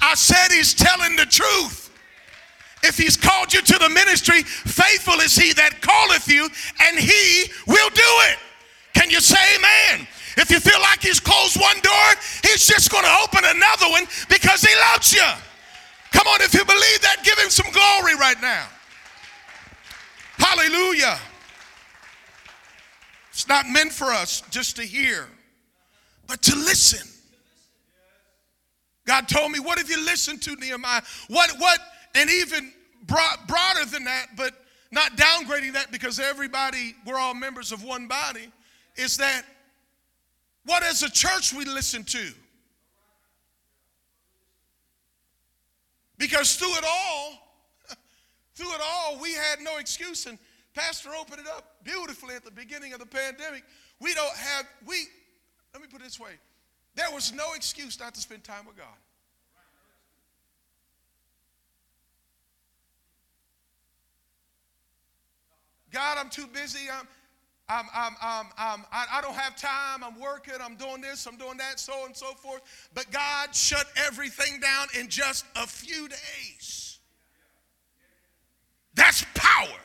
I 0.00 0.14
said 0.14 0.48
he's 0.50 0.74
telling 0.74 1.16
the 1.16 1.26
truth. 1.26 1.85
If 2.82 2.96
he's 2.98 3.16
called 3.16 3.52
you 3.52 3.62
to 3.62 3.78
the 3.78 3.88
ministry, 3.88 4.42
faithful 4.42 5.20
is 5.20 5.34
he 5.34 5.52
that 5.54 5.80
calleth 5.80 6.28
you, 6.28 6.48
and 6.82 6.98
he 6.98 7.50
will 7.66 7.90
do 7.90 8.10
it. 8.30 8.38
Can 8.94 9.10
you 9.10 9.20
say 9.20 9.38
amen? 9.56 10.06
If 10.36 10.50
you 10.50 10.60
feel 10.60 10.80
like 10.80 11.02
he's 11.02 11.18
closed 11.18 11.58
one 11.58 11.80
door, 11.80 12.06
he's 12.42 12.66
just 12.66 12.90
going 12.90 13.04
to 13.04 13.16
open 13.22 13.40
another 13.44 13.88
one 13.90 14.04
because 14.28 14.62
he 14.62 14.74
loves 14.92 15.12
you. 15.12 15.24
Come 16.12 16.26
on, 16.28 16.42
if 16.42 16.54
you 16.54 16.64
believe 16.64 17.00
that, 17.02 17.22
give 17.24 17.38
him 17.38 17.50
some 17.50 17.70
glory 17.72 18.14
right 18.14 18.40
now. 18.40 18.66
Hallelujah. 20.38 21.18
It's 23.30 23.48
not 23.48 23.68
meant 23.68 23.92
for 23.92 24.12
us 24.12 24.42
just 24.50 24.76
to 24.76 24.82
hear, 24.82 25.26
but 26.26 26.42
to 26.42 26.56
listen. 26.56 27.06
God 29.06 29.28
told 29.28 29.52
me, 29.52 29.60
what 29.60 29.78
have 29.78 29.88
you 29.88 30.04
listened 30.04 30.42
to, 30.42 30.56
Nehemiah? 30.56 31.02
What, 31.28 31.50
what, 31.58 31.78
and 32.16 32.30
even 32.30 32.72
broad, 33.06 33.38
broader 33.46 33.84
than 33.84 34.04
that, 34.04 34.28
but 34.36 34.54
not 34.90 35.16
downgrading 35.16 35.74
that 35.74 35.90
because 35.90 36.18
everybody, 36.18 36.94
we're 37.04 37.18
all 37.18 37.34
members 37.34 37.72
of 37.72 37.82
one 37.82 38.08
body, 38.08 38.50
is 38.96 39.16
that 39.18 39.42
what 40.64 40.82
as 40.82 41.02
a 41.02 41.10
church 41.10 41.52
we 41.52 41.64
listen 41.64 42.02
to? 42.04 42.32
Because 46.18 46.56
through 46.56 46.74
it 46.76 46.84
all, 46.88 47.56
through 48.54 48.72
it 48.72 48.80
all, 48.82 49.18
we 49.20 49.34
had 49.34 49.60
no 49.60 49.76
excuse. 49.76 50.26
And 50.26 50.38
Pastor 50.74 51.10
opened 51.18 51.40
it 51.40 51.46
up 51.46 51.76
beautifully 51.84 52.34
at 52.34 52.44
the 52.44 52.50
beginning 52.50 52.94
of 52.94 53.00
the 53.00 53.06
pandemic. 53.06 53.64
We 54.00 54.14
don't 54.14 54.36
have, 54.36 54.66
we, 54.86 55.04
let 55.74 55.82
me 55.82 55.88
put 55.90 56.00
it 56.00 56.04
this 56.04 56.18
way 56.18 56.32
there 56.96 57.10
was 57.12 57.32
no 57.32 57.52
excuse 57.54 58.00
not 58.00 58.14
to 58.14 58.20
spend 58.20 58.42
time 58.42 58.66
with 58.66 58.76
God. 58.76 58.86
God, 65.96 66.18
I'm 66.18 66.28
too 66.28 66.46
busy. 66.46 66.90
I'm, 66.92 67.06
I'm, 67.70 67.86
I'm, 67.94 68.16
I'm, 68.20 68.46
I'm, 68.58 68.84
I 69.10 69.22
don't 69.22 69.34
have 69.34 69.56
time. 69.56 70.04
I'm 70.04 70.20
working. 70.20 70.52
I'm 70.60 70.76
doing 70.76 71.00
this. 71.00 71.24
I'm 71.24 71.38
doing 71.38 71.56
that, 71.56 71.80
so 71.80 72.04
and 72.04 72.14
so 72.14 72.34
forth. 72.34 72.60
But 72.92 73.10
God 73.10 73.54
shut 73.54 73.86
everything 73.96 74.60
down 74.60 74.88
in 75.00 75.08
just 75.08 75.46
a 75.56 75.66
few 75.66 76.06
days. 76.06 76.98
That's 78.94 79.24
power. 79.34 79.78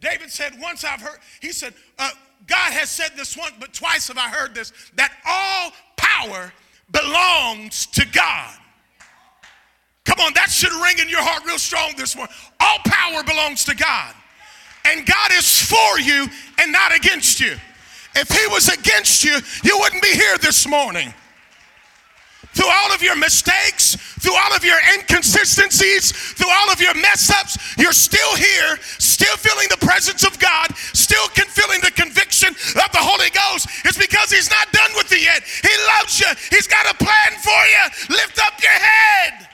David 0.00 0.28
said, 0.32 0.54
Once 0.60 0.82
I've 0.82 1.00
heard, 1.00 1.20
he 1.40 1.52
said, 1.52 1.72
uh, 2.00 2.10
God 2.48 2.72
has 2.72 2.90
said 2.90 3.12
this 3.16 3.36
once, 3.36 3.52
but 3.60 3.72
twice 3.72 4.08
have 4.08 4.18
I 4.18 4.28
heard 4.28 4.56
this 4.56 4.72
that 4.96 5.12
all 5.24 5.70
power 5.96 6.52
belongs 6.90 7.86
to 7.86 8.04
God. 8.08 8.58
Come 10.04 10.18
on, 10.18 10.34
that 10.34 10.50
should 10.50 10.72
ring 10.72 10.98
in 10.98 11.08
your 11.08 11.22
heart 11.22 11.44
real 11.46 11.58
strong 11.58 11.92
this 11.96 12.16
morning. 12.16 12.34
All 12.58 12.78
power 12.84 13.22
belongs 13.22 13.64
to 13.66 13.76
God 13.76 14.16
and 14.84 15.06
God 15.06 15.32
is 15.32 15.60
for 15.60 16.00
you 16.00 16.26
and 16.58 16.72
not 16.72 16.94
against 16.94 17.40
you. 17.40 17.56
If 18.14 18.28
He 18.30 18.46
was 18.48 18.68
against 18.68 19.24
you, 19.24 19.38
you 19.62 19.78
wouldn't 19.78 20.02
be 20.02 20.12
here 20.12 20.38
this 20.38 20.66
morning. 20.66 21.12
Through 22.54 22.70
all 22.70 22.92
of 22.92 23.02
your 23.02 23.14
mistakes, 23.14 23.94
through 24.18 24.34
all 24.34 24.54
of 24.54 24.64
your 24.64 24.78
inconsistencies, 24.94 26.10
through 26.10 26.50
all 26.50 26.72
of 26.72 26.80
your 26.80 26.94
mess 26.94 27.30
ups, 27.30 27.56
you're 27.78 27.92
still 27.92 28.34
here, 28.34 28.78
still 28.98 29.36
feeling 29.36 29.68
the 29.70 29.84
presence 29.84 30.26
of 30.26 30.38
God, 30.40 30.74
still 30.92 31.28
can 31.28 31.46
feeling 31.46 31.80
the 31.82 31.92
conviction 31.92 32.50
of 32.50 32.90
the 32.90 32.98
Holy 32.98 33.30
Ghost. 33.30 33.68
It's 33.84 33.98
because 33.98 34.32
He's 34.32 34.50
not 34.50 34.72
done 34.72 34.90
with 34.96 35.12
you 35.12 35.18
yet. 35.18 35.44
He 35.44 35.70
loves 35.98 36.18
you, 36.18 36.26
He's 36.50 36.66
got 36.66 36.90
a 36.90 36.96
plan 36.98 37.38
for 37.38 37.62
you. 37.70 38.16
Lift 38.16 38.40
up 38.42 38.60
your 38.60 38.72
head. 38.72 39.46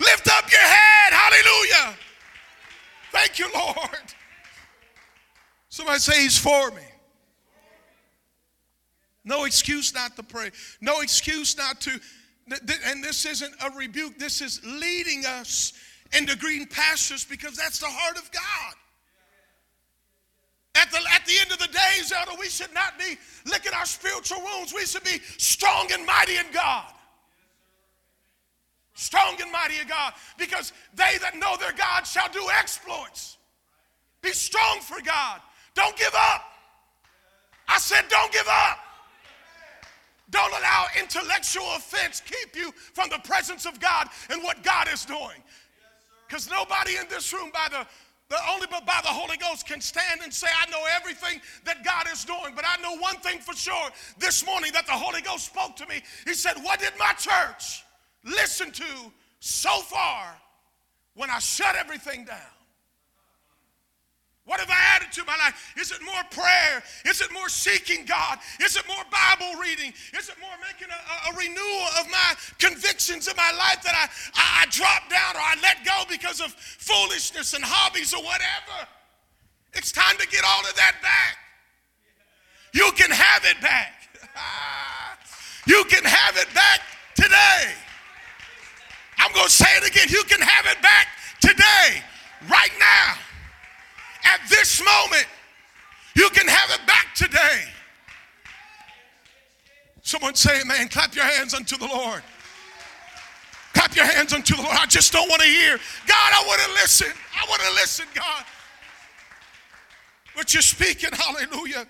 Lift 0.00 0.28
up 0.28 0.50
your 0.50 0.60
head. 0.60 1.12
Hallelujah. 1.12 1.96
Thank 3.14 3.38
you, 3.38 3.48
Lord. 3.54 4.14
Somebody 5.68 6.00
say, 6.00 6.22
He's 6.22 6.36
for 6.36 6.72
me. 6.72 6.82
No 9.24 9.44
excuse 9.44 9.94
not 9.94 10.16
to 10.16 10.24
pray. 10.24 10.50
No 10.80 11.00
excuse 11.00 11.56
not 11.56 11.80
to. 11.82 12.00
And 12.86 13.02
this 13.02 13.24
isn't 13.24 13.54
a 13.64 13.70
rebuke, 13.70 14.18
this 14.18 14.42
is 14.42 14.60
leading 14.64 15.24
us 15.24 15.72
into 16.12 16.36
green 16.36 16.66
pastures 16.66 17.24
because 17.24 17.56
that's 17.56 17.78
the 17.78 17.86
heart 17.88 18.18
of 18.18 18.30
God. 18.32 18.74
At 20.74 20.90
the, 20.90 20.98
at 21.14 21.24
the 21.24 21.34
end 21.40 21.52
of 21.52 21.58
the 21.58 21.68
days, 21.68 22.12
Elder, 22.12 22.38
we 22.38 22.48
should 22.48 22.74
not 22.74 22.98
be 22.98 23.16
licking 23.46 23.72
our 23.72 23.86
spiritual 23.86 24.42
wounds. 24.42 24.74
We 24.74 24.84
should 24.84 25.04
be 25.04 25.20
strong 25.38 25.88
and 25.92 26.04
mighty 26.04 26.36
in 26.36 26.46
God. 26.52 26.92
Strong 28.94 29.36
and 29.42 29.50
mighty 29.50 29.78
in 29.80 29.88
God. 29.88 30.14
Because 30.38 30.72
they 30.94 31.18
that 31.20 31.36
know 31.36 31.56
their 31.58 31.72
God 31.72 32.06
shall 32.06 32.28
do 32.30 32.46
exploits. 32.58 33.36
Be 34.22 34.30
strong 34.30 34.80
for 34.80 35.02
God. 35.02 35.40
Don't 35.74 35.96
give 35.96 36.14
up. 36.14 36.44
I 37.68 37.78
said, 37.78 38.04
don't 38.08 38.32
give 38.32 38.46
up. 38.48 38.78
Don't 40.30 40.52
allow 40.52 40.86
intellectual 40.98 41.66
offense 41.76 42.22
keep 42.24 42.56
you 42.56 42.72
from 42.92 43.08
the 43.10 43.18
presence 43.18 43.66
of 43.66 43.78
God 43.78 44.08
and 44.30 44.42
what 44.42 44.62
God 44.62 44.88
is 44.92 45.04
doing. 45.04 45.42
Because 46.26 46.48
nobody 46.50 46.96
in 46.96 47.06
this 47.08 47.32
room, 47.32 47.50
by 47.52 47.68
the, 47.70 47.86
the 48.30 48.38
only 48.50 48.66
but 48.70 48.86
by 48.86 49.00
the 49.02 49.08
Holy 49.08 49.36
Ghost, 49.36 49.66
can 49.66 49.80
stand 49.80 50.22
and 50.22 50.32
say, 50.32 50.48
I 50.50 50.70
know 50.70 50.82
everything 50.96 51.40
that 51.64 51.84
God 51.84 52.06
is 52.12 52.24
doing. 52.24 52.54
But 52.56 52.64
I 52.66 52.80
know 52.80 52.96
one 52.96 53.16
thing 53.16 53.38
for 53.38 53.54
sure 53.54 53.90
this 54.18 54.44
morning 54.46 54.72
that 54.72 54.86
the 54.86 54.92
Holy 54.92 55.20
Ghost 55.20 55.46
spoke 55.46 55.76
to 55.76 55.86
me. 55.86 56.02
He 56.24 56.34
said, 56.34 56.54
What 56.62 56.80
did 56.80 56.92
my 56.98 57.12
church 57.12 57.83
listen 58.24 58.70
to 58.72 59.12
so 59.40 59.70
far 59.80 60.36
when 61.14 61.30
I 61.30 61.38
shut 61.38 61.76
everything 61.76 62.24
down? 62.24 62.54
What 64.46 64.60
have 64.60 64.68
I 64.68 64.96
added 64.96 65.10
to 65.12 65.24
my 65.24 65.36
life? 65.36 65.72
Is 65.78 65.90
it 65.90 66.02
more 66.04 66.20
prayer? 66.30 66.82
Is 67.06 67.22
it 67.22 67.32
more 67.32 67.48
seeking 67.48 68.04
God? 68.04 68.38
Is 68.60 68.76
it 68.76 68.86
more 68.86 69.02
Bible 69.10 69.58
reading? 69.58 69.90
Is 70.18 70.28
it 70.28 70.34
more 70.38 70.52
making 70.60 70.88
a, 70.92 71.30
a, 71.30 71.32
a 71.32 71.38
renewal 71.38 71.88
of 71.98 72.10
my 72.10 72.34
convictions 72.58 73.26
in 73.26 73.34
my 73.36 73.52
life 73.56 73.82
that 73.82 73.94
I, 73.96 74.04
I, 74.38 74.62
I 74.62 74.66
drop 74.68 75.08
down 75.08 75.36
or 75.36 75.40
I 75.40 75.54
let 75.62 75.82
go 75.86 76.04
because 76.10 76.40
of 76.42 76.52
foolishness 76.52 77.54
and 77.54 77.64
hobbies 77.64 78.12
or 78.12 78.22
whatever? 78.22 78.86
It's 79.72 79.90
time 79.90 80.16
to 80.18 80.26
get 80.28 80.44
all 80.44 80.60
of 80.60 80.76
that 80.76 80.96
back. 81.00 81.38
You 82.74 82.92
can 82.96 83.10
have 83.10 83.44
it 83.46 83.60
back. 83.62 83.92
you 85.66 85.84
can 85.84 86.04
have 86.04 86.36
it 86.36 86.52
back 86.54 86.80
today. 87.14 87.72
I'm 89.18 89.32
going 89.32 89.46
to 89.46 89.52
say 89.52 89.68
it 89.76 89.88
again. 89.88 90.08
You 90.08 90.24
can 90.24 90.40
have 90.40 90.66
it 90.66 90.80
back 90.82 91.08
today, 91.40 92.02
right 92.48 92.72
now 92.78 93.14
at 94.24 94.40
this 94.48 94.82
moment. 94.82 95.26
You 96.16 96.28
can 96.30 96.46
have 96.46 96.70
it 96.70 96.86
back 96.86 97.14
today. 97.14 97.62
Someone 100.02 100.34
say, 100.34 100.62
man, 100.64 100.88
clap 100.88 101.14
your 101.14 101.24
hands 101.24 101.54
unto 101.54 101.76
the 101.76 101.86
Lord. 101.86 102.22
Clap 103.72 103.96
your 103.96 104.04
hands 104.04 104.32
unto 104.32 104.54
the 104.54 104.62
Lord. 104.62 104.76
I 104.78 104.86
just 104.86 105.12
don't 105.12 105.28
want 105.28 105.42
to 105.42 105.48
hear. 105.48 105.78
God, 106.06 106.32
I 106.32 106.44
want 106.46 106.60
to 106.60 106.70
listen. 106.72 107.08
I 107.34 107.48
want 107.48 107.62
to 107.62 107.70
listen, 107.72 108.06
God. 108.14 108.44
But 110.36 110.52
you're 110.52 110.62
speaking, 110.62 111.10
hallelujah. 111.12 111.86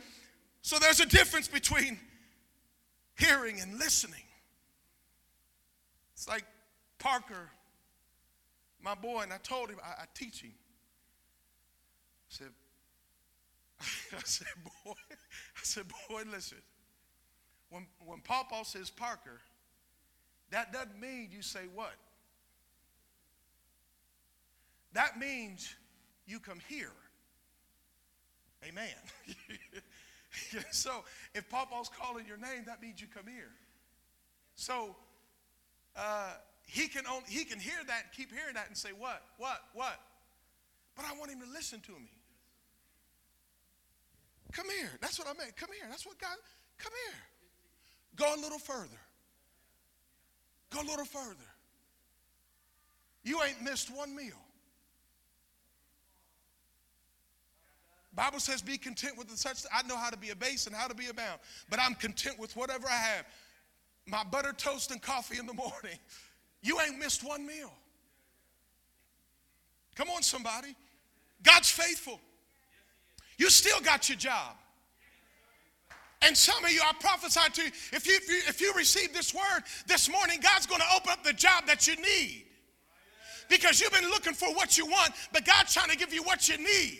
So 0.62 0.78
there's 0.78 1.00
a 1.00 1.06
difference 1.06 1.48
between 1.48 1.98
hearing 3.18 3.60
and 3.60 3.78
listening. 3.78 4.22
It's 6.14 6.28
like 6.28 6.44
Parker, 6.98 7.50
my 8.80 8.94
boy, 8.94 9.22
and 9.22 9.32
I 9.32 9.38
told 9.38 9.70
him, 9.70 9.78
I, 9.84 10.02
I 10.02 10.04
teach 10.14 10.42
him 10.42 10.52
I 12.30 12.34
said, 12.34 12.48
I 14.18 14.22
said, 14.24 14.46
boy, 14.84 14.92
I 15.10 15.62
said, 15.62 15.84
boy, 16.08 16.22
listen. 16.30 16.58
When 17.70 17.86
when 18.04 18.20
Papa 18.20 18.64
says 18.64 18.90
Parker, 18.90 19.40
that 20.50 20.72
doesn't 20.72 21.00
mean 21.00 21.28
you 21.32 21.42
say 21.42 21.62
what? 21.74 21.94
That 24.92 25.18
means 25.18 25.74
you 26.26 26.38
come 26.38 26.60
here. 26.68 26.92
Amen. 28.66 28.86
so 30.70 31.04
if 31.34 31.48
Papa's 31.50 31.90
calling 31.90 32.26
your 32.26 32.36
name, 32.36 32.62
that 32.66 32.80
means 32.80 33.00
you 33.00 33.08
come 33.12 33.26
here. 33.26 33.50
So 34.54 34.94
uh, 35.96 36.34
he 36.66 36.88
can 36.88 37.06
only, 37.06 37.24
he 37.28 37.44
can 37.44 37.58
hear 37.58 37.78
that, 37.86 38.12
keep 38.16 38.32
hearing 38.32 38.54
that, 38.54 38.68
and 38.68 38.76
say 38.76 38.90
what, 38.96 39.22
what, 39.38 39.60
what. 39.74 40.00
But 40.96 41.04
I 41.06 41.18
want 41.18 41.30
him 41.30 41.40
to 41.40 41.50
listen 41.52 41.80
to 41.80 41.92
me. 41.92 42.10
Come 44.52 44.66
here. 44.70 44.90
That's 45.00 45.18
what 45.18 45.28
I 45.28 45.32
meant. 45.32 45.56
Come 45.56 45.70
here. 45.76 45.86
That's 45.90 46.06
what 46.06 46.18
God, 46.18 46.36
come 46.78 46.92
here. 47.06 47.20
Go 48.16 48.34
a 48.34 48.40
little 48.40 48.58
further. 48.58 49.00
Go 50.70 50.80
a 50.80 50.88
little 50.88 51.04
further. 51.04 51.50
You 53.24 53.42
ain't 53.42 53.62
missed 53.62 53.94
one 53.94 54.14
meal. 54.14 54.38
Bible 58.14 58.38
says 58.38 58.62
be 58.62 58.78
content 58.78 59.18
with 59.18 59.28
the 59.28 59.36
such 59.36 59.62
I 59.72 59.82
know 59.88 59.96
how 59.96 60.10
to 60.10 60.16
be 60.16 60.30
a 60.30 60.36
base 60.36 60.66
and 60.66 60.76
how 60.76 60.86
to 60.86 60.94
be 60.94 61.08
abound, 61.08 61.40
but 61.68 61.80
I'm 61.80 61.94
content 61.94 62.38
with 62.38 62.54
whatever 62.56 62.86
I 62.88 62.96
have. 62.96 63.26
My 64.06 64.22
butter 64.22 64.52
toast 64.52 64.92
and 64.92 65.02
coffee 65.02 65.38
in 65.38 65.46
the 65.46 65.54
morning. 65.54 65.98
You 66.64 66.80
ain't 66.80 66.98
missed 66.98 67.22
one 67.22 67.46
meal. 67.46 67.70
Come 69.94 70.08
on, 70.08 70.22
somebody. 70.22 70.74
God's 71.42 71.70
faithful. 71.70 72.18
You 73.36 73.50
still 73.50 73.80
got 73.80 74.08
your 74.08 74.16
job. 74.16 74.56
And 76.22 76.34
some 76.34 76.64
of 76.64 76.70
you, 76.72 76.80
I 76.82 76.92
prophesy 76.98 77.40
to 77.52 77.62
you 77.64 77.70
if, 77.92 78.06
you, 78.06 78.14
if 78.16 78.28
you, 78.28 78.40
if 78.48 78.60
you 78.62 78.72
receive 78.74 79.12
this 79.12 79.34
word 79.34 79.62
this 79.86 80.10
morning, 80.10 80.40
God's 80.42 80.64
going 80.64 80.80
to 80.80 80.86
open 80.96 81.12
up 81.12 81.22
the 81.22 81.34
job 81.34 81.66
that 81.66 81.86
you 81.86 81.96
need. 81.96 82.46
Because 83.50 83.78
you've 83.78 83.92
been 83.92 84.08
looking 84.08 84.32
for 84.32 84.48
what 84.54 84.78
you 84.78 84.86
want, 84.86 85.12
but 85.34 85.44
God's 85.44 85.74
trying 85.74 85.90
to 85.90 85.96
give 85.98 86.14
you 86.14 86.22
what 86.22 86.48
you 86.48 86.56
need. 86.56 86.98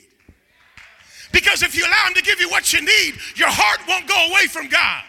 Because 1.32 1.62
if 1.62 1.74
you 1.74 1.86
allow 1.86 2.08
Him 2.08 2.14
to 2.14 2.22
give 2.22 2.38
you 2.38 2.50
what 2.50 2.70
you 2.74 2.82
need, 2.82 3.14
your 3.34 3.48
heart 3.48 3.80
won't 3.88 4.06
go 4.06 4.26
away 4.30 4.46
from 4.46 4.68
God. 4.68 5.04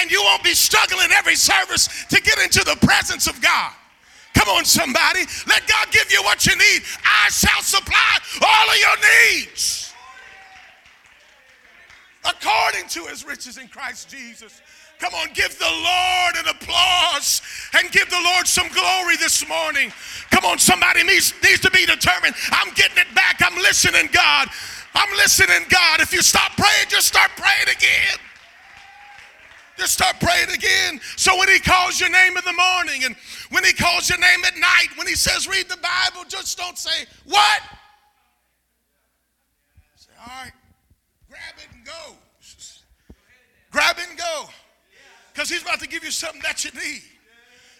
And 0.00 0.10
you 0.10 0.22
won't 0.22 0.44
be 0.44 0.54
struggling 0.54 1.08
every 1.12 1.36
service 1.36 2.04
to 2.06 2.20
get 2.20 2.38
into 2.38 2.64
the 2.64 2.76
presence 2.86 3.26
of 3.26 3.40
God. 3.40 3.72
Come 4.34 4.48
on, 4.50 4.64
somebody. 4.64 5.20
Let 5.48 5.66
God 5.66 5.90
give 5.90 6.12
you 6.12 6.22
what 6.22 6.44
you 6.44 6.54
need. 6.56 6.82
I 7.04 7.30
shall 7.30 7.62
supply 7.62 8.18
all 8.42 8.70
of 8.70 8.76
your 8.78 9.42
needs 9.42 9.86
according 12.26 12.88
to 12.88 13.04
his 13.04 13.24
riches 13.24 13.58
in 13.58 13.68
Christ 13.68 14.10
Jesus. 14.10 14.60
Come 14.98 15.14
on, 15.14 15.28
give 15.34 15.58
the 15.58 15.64
Lord 15.64 16.36
an 16.36 16.48
applause 16.48 17.42
and 17.78 17.90
give 17.92 18.08
the 18.08 18.20
Lord 18.22 18.46
some 18.46 18.68
glory 18.68 19.16
this 19.16 19.46
morning. 19.46 19.92
Come 20.30 20.44
on, 20.44 20.58
somebody 20.58 21.04
needs, 21.04 21.34
needs 21.42 21.60
to 21.60 21.70
be 21.70 21.84
determined. 21.84 22.34
I'm 22.50 22.72
getting 22.74 22.98
it 22.98 23.14
back. 23.14 23.40
I'm 23.44 23.56
listening, 23.56 24.08
God. 24.12 24.48
I'm 24.94 25.16
listening, 25.16 25.66
God. 25.68 26.00
If 26.00 26.12
you 26.14 26.22
stop 26.22 26.52
praying, 26.56 26.88
just 26.88 27.08
start 27.08 27.30
praying 27.36 27.76
again. 27.76 28.18
Just 29.78 29.92
start 29.94 30.16
praying 30.20 30.50
again. 30.50 31.00
So 31.16 31.36
when 31.38 31.48
he 31.48 31.58
calls 31.58 32.00
your 32.00 32.10
name 32.10 32.36
in 32.36 32.44
the 32.44 32.52
morning 32.52 33.04
and 33.04 33.14
when 33.50 33.64
he 33.64 33.72
calls 33.72 34.08
your 34.08 34.18
name 34.18 34.44
at 34.46 34.56
night, 34.56 34.88
when 34.96 35.06
he 35.06 35.14
says 35.14 35.46
read 35.46 35.68
the 35.68 35.76
Bible, 35.76 36.24
just 36.28 36.56
don't 36.56 36.78
say, 36.78 37.06
What? 37.24 37.62
Say, 39.96 40.10
All 40.20 40.42
right, 40.42 40.52
grab 41.28 41.54
it 41.58 41.74
and 41.74 41.84
go. 41.84 42.16
Grab 43.70 43.98
it 43.98 44.08
and 44.08 44.18
go. 44.18 44.48
Because 45.32 45.50
he's 45.50 45.60
about 45.60 45.80
to 45.80 45.88
give 45.88 46.02
you 46.02 46.10
something 46.10 46.40
that 46.42 46.64
you 46.64 46.70
need. 46.70 47.02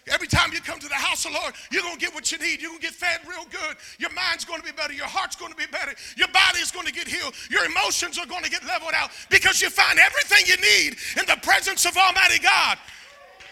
Every 0.09 0.27
time 0.27 0.53
you 0.53 0.61
come 0.61 0.79
to 0.79 0.87
the 0.87 0.95
house 0.95 1.25
of 1.25 1.33
the 1.33 1.37
Lord, 1.37 1.53
you're 1.71 1.81
going 1.81 1.95
to 1.95 1.99
get 1.99 2.13
what 2.13 2.31
you 2.31 2.37
need. 2.37 2.61
You're 2.61 2.71
going 2.71 2.81
to 2.81 2.87
get 2.87 2.95
fed 2.95 3.19
real 3.27 3.45
good. 3.51 3.75
Your 3.99 4.11
mind's 4.13 4.45
going 4.45 4.61
to 4.61 4.65
be 4.65 4.71
better. 4.71 4.93
Your 4.93 5.07
heart's 5.07 5.35
going 5.35 5.51
to 5.51 5.57
be 5.57 5.67
better. 5.67 5.93
Your 6.15 6.29
body 6.29 6.59
is 6.59 6.71
going 6.71 6.85
to 6.85 6.93
get 6.93 7.07
healed. 7.07 7.33
Your 7.49 7.65
emotions 7.65 8.17
are 8.17 8.25
going 8.25 8.43
to 8.43 8.49
get 8.49 8.63
leveled 8.65 8.93
out 8.95 9.11
because 9.29 9.61
you 9.61 9.69
find 9.69 9.99
everything 9.99 10.47
you 10.47 10.55
need 10.57 10.97
in 11.19 11.25
the 11.27 11.37
presence 11.43 11.85
of 11.85 11.97
Almighty 11.97 12.39
God. 12.39 12.77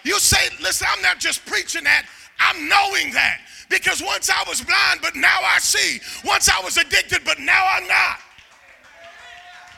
You 0.04 0.20
say, 0.20 0.50
listen, 0.62 0.88
I'm 0.90 1.02
not 1.02 1.20
just 1.20 1.46
preaching 1.46 1.84
that, 1.84 2.06
I'm 2.40 2.70
knowing 2.70 3.12
that. 3.14 3.42
Because 3.70 4.02
once 4.02 4.30
I 4.30 4.44
was 4.48 4.62
blind, 4.62 5.00
but 5.02 5.16
now 5.16 5.40
I 5.44 5.58
see. 5.60 6.00
Once 6.24 6.48
I 6.50 6.64
was 6.64 6.78
addicted, 6.78 7.22
but 7.26 7.40
now 7.40 7.66
I'm 7.68 7.88
not. 7.88 8.20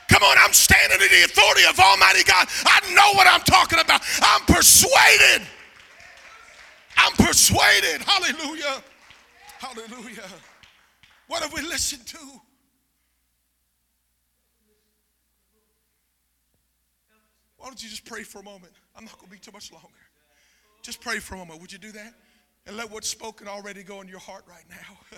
Come 0.09 0.23
on, 0.23 0.37
I'm 0.39 0.53
standing 0.53 0.99
in 1.01 1.07
the 1.07 1.25
authority 1.25 1.63
of 1.69 1.79
Almighty 1.79 2.23
God. 2.23 2.47
I 2.65 2.79
know 2.93 3.13
what 3.13 3.27
I'm 3.27 3.41
talking 3.41 3.79
about. 3.79 4.01
I'm 4.21 4.41
persuaded. 4.41 5.47
I'm 6.97 7.13
persuaded. 7.13 8.01
Hallelujah. 8.01 8.83
Hallelujah. 9.59 10.27
What 11.27 11.41
have 11.43 11.53
we 11.53 11.61
listened 11.61 12.05
to? 12.07 12.17
Why 17.57 17.67
don't 17.67 17.81
you 17.83 17.89
just 17.89 18.05
pray 18.05 18.23
for 18.23 18.39
a 18.39 18.43
moment? 18.43 18.73
I'm 18.95 19.05
not 19.05 19.15
going 19.15 19.27
to 19.27 19.31
be 19.31 19.39
too 19.39 19.51
much 19.51 19.71
longer. 19.71 19.87
Just 20.81 21.01
pray 21.01 21.19
for 21.19 21.35
a 21.35 21.37
moment. 21.37 21.59
Would 21.61 21.71
you 21.71 21.79
do 21.79 21.91
that? 21.91 22.13
And 22.65 22.77
let 22.77 22.91
what's 22.91 23.09
spoken 23.09 23.47
already 23.47 23.83
go 23.83 24.01
in 24.01 24.07
your 24.07 24.19
heart 24.19 24.43
right 24.47 24.63
now. 24.69 25.17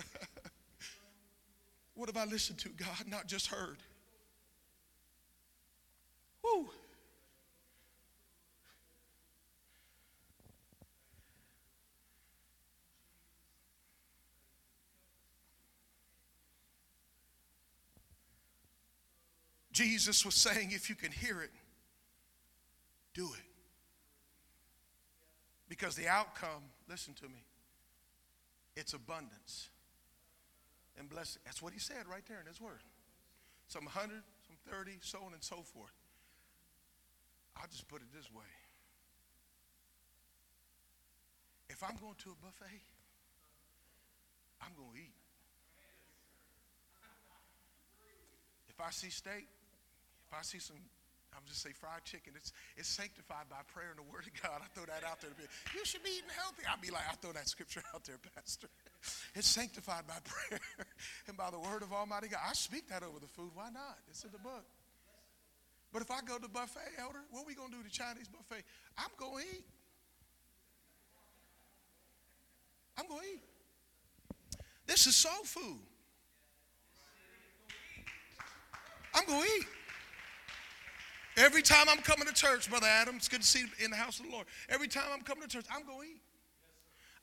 what 1.94 2.08
have 2.08 2.16
I 2.16 2.24
listened 2.30 2.58
to, 2.60 2.70
God? 2.70 3.06
Not 3.06 3.26
just 3.26 3.48
heard. 3.48 3.78
Woo. 6.42 6.70
Jesus 19.72 20.24
was 20.24 20.34
saying, 20.34 20.70
if 20.72 20.88
you 20.88 20.96
can 20.96 21.12
hear 21.12 21.40
it, 21.42 21.50
do 23.14 23.24
it. 23.34 23.44
Because 25.68 25.94
the 25.94 26.08
outcome, 26.08 26.64
listen 26.88 27.14
to 27.14 27.26
me, 27.26 27.44
it's 28.76 28.92
abundance 28.92 29.68
and 30.98 31.08
blessing. 31.08 31.40
That's 31.44 31.62
what 31.62 31.72
he 31.72 31.78
said 31.78 32.08
right 32.10 32.24
there 32.28 32.40
in 32.40 32.46
his 32.46 32.60
word. 32.60 32.82
Some 33.68 33.84
100, 33.84 34.10
some 34.46 34.56
30, 34.72 34.98
so 35.00 35.18
on 35.24 35.32
and 35.32 35.42
so 35.42 35.56
forth. 35.62 35.94
I'll 37.56 37.68
just 37.70 37.86
put 37.88 38.00
it 38.00 38.08
this 38.12 38.30
way. 38.32 38.42
If 41.68 41.84
I'm 41.84 41.96
going 42.00 42.16
to 42.24 42.30
a 42.30 42.44
buffet, 42.44 42.82
I'm 44.60 44.72
going 44.76 44.90
to 44.92 44.98
eat. 44.98 45.14
If 48.68 48.80
I 48.80 48.90
see 48.90 49.10
steak, 49.10 49.46
if 50.30 50.38
I 50.38 50.42
see 50.42 50.58
some 50.62 50.76
I'm 51.30 51.46
just 51.46 51.62
say 51.62 51.70
fried 51.70 52.02
chicken. 52.04 52.34
It's 52.34 52.52
it's 52.76 52.88
sanctified 52.88 53.46
by 53.48 53.62
prayer 53.72 53.94
and 53.94 53.98
the 53.98 54.08
word 54.10 54.26
of 54.26 54.34
God. 54.42 54.62
I 54.62 54.68
throw 54.74 54.84
that 54.86 55.06
out 55.06 55.20
there 55.22 55.30
to 55.30 55.36
be. 55.36 55.46
You 55.74 55.84
should 55.86 56.02
be 56.02 56.10
eating 56.10 56.34
healthy. 56.34 56.66
I'll 56.66 56.80
be 56.82 56.90
like, 56.90 57.06
I 57.08 57.14
throw 57.22 57.32
that 57.32 57.48
scripture 57.48 57.82
out 57.94 58.04
there, 58.04 58.18
Pastor. 58.34 58.66
It's 59.34 59.46
sanctified 59.46 60.06
by 60.06 60.18
prayer 60.26 60.60
and 61.28 61.36
by 61.36 61.50
the 61.50 61.58
word 61.58 61.82
of 61.82 61.92
Almighty 61.92 62.28
God. 62.28 62.40
I 62.42 62.52
speak 62.52 62.88
that 62.88 63.02
over 63.02 63.18
the 63.20 63.30
food. 63.30 63.50
Why 63.54 63.70
not? 63.70 63.98
It's 64.10 64.24
in 64.24 64.32
the 64.32 64.42
book. 64.42 64.66
But 65.92 66.02
if 66.02 66.10
I 66.10 66.20
go 66.20 66.36
to 66.38 66.48
buffet, 66.48 66.98
elder, 66.98 67.22
what 67.30 67.42
are 67.42 67.46
we 67.46 67.54
gonna 67.54 67.74
do 67.74 67.82
to 67.82 67.90
Chinese 67.90 68.26
buffet? 68.26 68.62
I'm 68.98 69.10
gonna 69.16 69.42
eat. 69.42 69.64
I'm 72.98 73.06
gonna 73.06 73.22
eat. 73.34 73.42
This 74.86 75.06
is 75.06 75.14
soul 75.14 75.44
food. 75.44 75.78
I'm 79.14 79.26
gonna 79.26 79.46
eat. 79.58 79.66
Every 81.40 81.62
time 81.62 81.86
I'm 81.88 81.98
coming 81.98 82.26
to 82.26 82.34
church, 82.34 82.68
Brother 82.68 82.86
Adam, 82.86 83.16
it's 83.16 83.28
good 83.28 83.40
to 83.40 83.46
see 83.46 83.60
you 83.60 83.66
in 83.82 83.90
the 83.90 83.96
house 83.96 84.20
of 84.20 84.26
the 84.26 84.32
Lord. 84.32 84.46
Every 84.68 84.88
time 84.88 85.04
I'm 85.12 85.22
coming 85.22 85.42
to 85.42 85.48
church, 85.48 85.64
I'm 85.74 85.86
going 85.86 86.00
to 86.00 86.14
eat. 86.14 86.20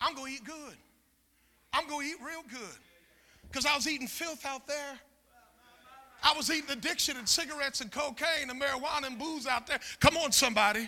I'm 0.02 0.16
going 0.16 0.36
to 0.36 0.42
eat 0.42 0.44
good. 0.44 0.76
I'm 1.72 1.88
going 1.88 2.08
to 2.08 2.14
eat 2.14 2.26
real 2.26 2.42
good. 2.50 2.78
Because 3.48 3.68
I 3.68 3.76
was 3.76 3.88
eating 3.88 4.08
filth 4.08 4.44
out 4.46 4.66
there. 4.66 5.00
I 6.24 6.34
was 6.36 6.50
eating 6.50 6.72
addiction 6.72 7.16
and 7.18 7.30
cigarettes 7.30 7.82
and 7.82 7.92
cocaine 7.92 8.50
and 8.50 8.60
marijuana 8.60 9.06
and 9.06 9.20
booze 9.20 9.46
out 9.46 9.68
there. 9.68 9.80
Come 10.00 10.18
on, 10.18 10.32
somebody. 10.32 10.88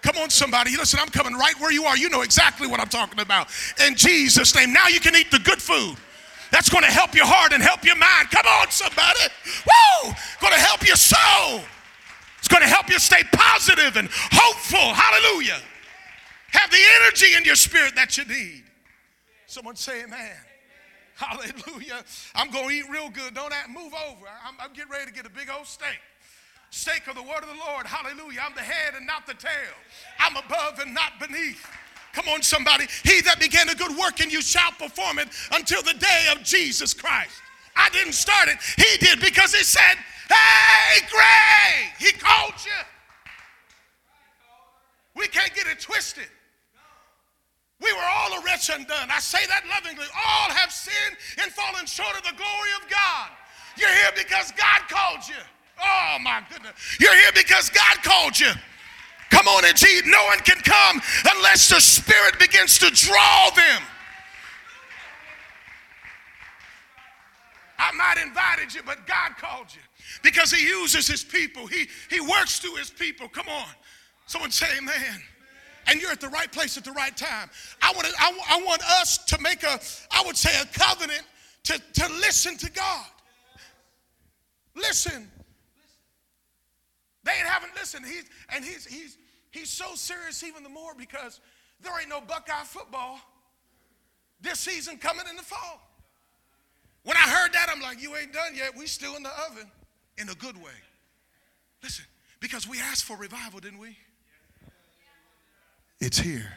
Come 0.00 0.16
on, 0.16 0.30
somebody. 0.30 0.74
Listen, 0.76 0.98
I'm 0.98 1.08
coming 1.08 1.34
right 1.34 1.54
where 1.60 1.72
you 1.72 1.84
are. 1.84 1.96
You 1.96 2.08
know 2.08 2.22
exactly 2.22 2.66
what 2.66 2.80
I'm 2.80 2.88
talking 2.88 3.20
about. 3.20 3.48
In 3.86 3.94
Jesus' 3.96 4.54
name. 4.54 4.72
Now 4.72 4.88
you 4.88 4.98
can 4.98 5.14
eat 5.14 5.30
the 5.30 5.40
good 5.40 5.60
food. 5.60 5.96
That's 6.50 6.70
going 6.70 6.84
to 6.84 6.90
help 6.90 7.14
your 7.14 7.26
heart 7.26 7.52
and 7.52 7.62
help 7.62 7.84
your 7.84 7.96
mind. 7.96 8.30
Come 8.30 8.46
on, 8.46 8.70
somebody. 8.70 9.20
Woo! 9.66 10.12
Going 10.40 10.54
to 10.54 10.58
help 10.58 10.86
your 10.86 10.96
soul. 10.96 11.60
It's 12.42 12.48
going 12.48 12.64
to 12.64 12.68
help 12.68 12.90
you 12.90 12.98
stay 12.98 13.22
positive 13.30 13.96
and 13.96 14.08
hopeful. 14.10 14.80
Hallelujah. 14.80 15.60
Have 16.50 16.72
the 16.72 16.82
energy 17.00 17.36
in 17.36 17.44
your 17.44 17.54
spirit 17.54 17.94
that 17.94 18.18
you 18.18 18.24
need. 18.24 18.64
Someone 19.46 19.76
say 19.76 20.02
amen. 20.02 20.34
Hallelujah. 21.14 22.02
I'm 22.34 22.50
going 22.50 22.68
to 22.68 22.74
eat 22.74 22.90
real 22.90 23.10
good. 23.10 23.34
Don't 23.34 23.52
act, 23.52 23.70
move 23.70 23.92
over. 24.08 24.26
I'm, 24.44 24.56
I'm 24.58 24.72
getting 24.72 24.90
ready 24.90 25.06
to 25.06 25.12
get 25.12 25.24
a 25.24 25.30
big 25.30 25.50
old 25.56 25.68
steak. 25.68 26.00
Steak 26.70 27.06
of 27.06 27.14
the 27.14 27.22
word 27.22 27.42
of 27.42 27.48
the 27.48 27.62
Lord. 27.64 27.86
Hallelujah. 27.86 28.40
I'm 28.44 28.56
the 28.56 28.60
head 28.60 28.94
and 28.96 29.06
not 29.06 29.24
the 29.24 29.34
tail. 29.34 29.76
I'm 30.18 30.36
above 30.36 30.80
and 30.80 30.92
not 30.92 31.20
beneath. 31.20 31.64
Come 32.12 32.28
on, 32.28 32.42
somebody. 32.42 32.86
He 33.04 33.20
that 33.20 33.38
began 33.38 33.68
a 33.68 33.74
good 33.76 33.96
work 33.96 34.20
in 34.20 34.30
you 34.30 34.42
shall 34.42 34.72
perform 34.72 35.20
it 35.20 35.28
until 35.52 35.80
the 35.82 35.94
day 35.94 36.26
of 36.32 36.42
Jesus 36.42 36.92
Christ. 36.92 37.40
I 37.76 37.88
didn't 37.90 38.12
start 38.14 38.48
it. 38.48 38.58
He 38.76 38.98
did 38.98 39.20
because 39.20 39.54
he 39.54 39.64
said, 39.64 39.96
Hey, 40.28 41.06
Gray, 41.10 41.92
he 41.98 42.12
called 42.12 42.54
you. 42.64 42.80
We 45.14 45.28
can't 45.28 45.54
get 45.54 45.66
it 45.66 45.80
twisted. 45.80 46.28
We 47.80 47.92
were 47.92 48.08
all 48.14 48.38
a 48.38 48.44
wretch 48.44 48.70
undone. 48.70 49.10
I 49.10 49.18
say 49.18 49.44
that 49.46 49.64
lovingly. 49.68 50.06
All 50.14 50.50
have 50.54 50.70
sinned 50.70 51.16
and 51.42 51.50
fallen 51.52 51.84
short 51.86 52.16
of 52.16 52.22
the 52.22 52.36
glory 52.36 52.72
of 52.80 52.88
God. 52.88 53.28
You're 53.76 53.90
here 53.90 54.12
because 54.16 54.52
God 54.52 54.86
called 54.88 55.26
you. 55.26 55.42
Oh 55.82 56.18
my 56.22 56.42
goodness. 56.48 56.72
You're 57.00 57.14
here 57.14 57.32
because 57.34 57.68
God 57.70 58.02
called 58.04 58.38
you. 58.38 58.52
Come 59.30 59.48
on, 59.48 59.64
and 59.64 59.76
Jesus, 59.76 60.06
no 60.06 60.22
one 60.26 60.38
can 60.40 60.58
come 60.58 61.00
unless 61.34 61.68
the 61.70 61.80
Spirit 61.80 62.38
begins 62.38 62.78
to 62.78 62.90
draw 62.90 63.50
them. 63.56 63.82
I 67.82 67.90
might 67.92 68.22
invited 68.24 68.72
you, 68.72 68.82
but 68.86 69.06
God 69.08 69.32
called 69.38 69.66
you 69.74 69.80
because 70.22 70.52
He 70.52 70.64
uses 70.66 71.08
His 71.08 71.24
people. 71.24 71.66
He, 71.66 71.88
he 72.08 72.20
works 72.20 72.60
through 72.60 72.76
His 72.76 72.90
people. 72.90 73.28
Come 73.28 73.48
on. 73.48 73.66
Someone 74.26 74.52
say 74.52 74.66
amen. 74.78 75.20
And 75.88 76.00
you're 76.00 76.12
at 76.12 76.20
the 76.20 76.28
right 76.28 76.50
place 76.50 76.76
at 76.76 76.84
the 76.84 76.92
right 76.92 77.16
time. 77.16 77.50
I 77.82 77.90
want, 77.92 78.06
to, 78.06 78.14
I, 78.20 78.38
I 78.50 78.62
want 78.62 78.82
us 79.00 79.18
to 79.26 79.38
make 79.40 79.64
a, 79.64 79.80
I 80.12 80.22
would 80.24 80.36
say, 80.36 80.50
a 80.60 80.66
covenant 80.78 81.24
to, 81.64 81.80
to 81.94 82.08
listen 82.20 82.56
to 82.58 82.70
God. 82.70 83.06
Listen. 84.76 85.28
They 87.24 87.32
haven't 87.32 87.74
listened. 87.74 88.06
He's, 88.06 88.24
and 88.54 88.64
he's, 88.64 88.86
he's, 88.86 89.18
he's 89.50 89.70
so 89.70 89.94
serious 89.96 90.44
even 90.44 90.62
the 90.62 90.68
more 90.68 90.94
because 90.96 91.40
there 91.80 91.92
ain't 91.98 92.08
no 92.08 92.20
Buckeye 92.20 92.62
football 92.64 93.18
this 94.40 94.60
season 94.60 94.98
coming 94.98 95.24
in 95.28 95.36
the 95.36 95.42
fall. 95.42 95.80
When 97.04 97.16
I 97.16 97.20
heard 97.20 97.52
that, 97.52 97.68
I'm 97.70 97.80
like, 97.80 98.00
you 98.00 98.16
ain't 98.16 98.32
done 98.32 98.54
yet. 98.54 98.76
We 98.76 98.86
still 98.86 99.16
in 99.16 99.22
the 99.22 99.32
oven 99.50 99.70
in 100.18 100.28
a 100.28 100.34
good 100.34 100.56
way. 100.56 100.72
Listen, 101.82 102.04
because 102.40 102.68
we 102.68 102.80
asked 102.80 103.04
for 103.04 103.16
revival, 103.16 103.60
didn't 103.60 103.80
we? 103.80 103.96
It's 106.00 106.18
here. 106.18 106.52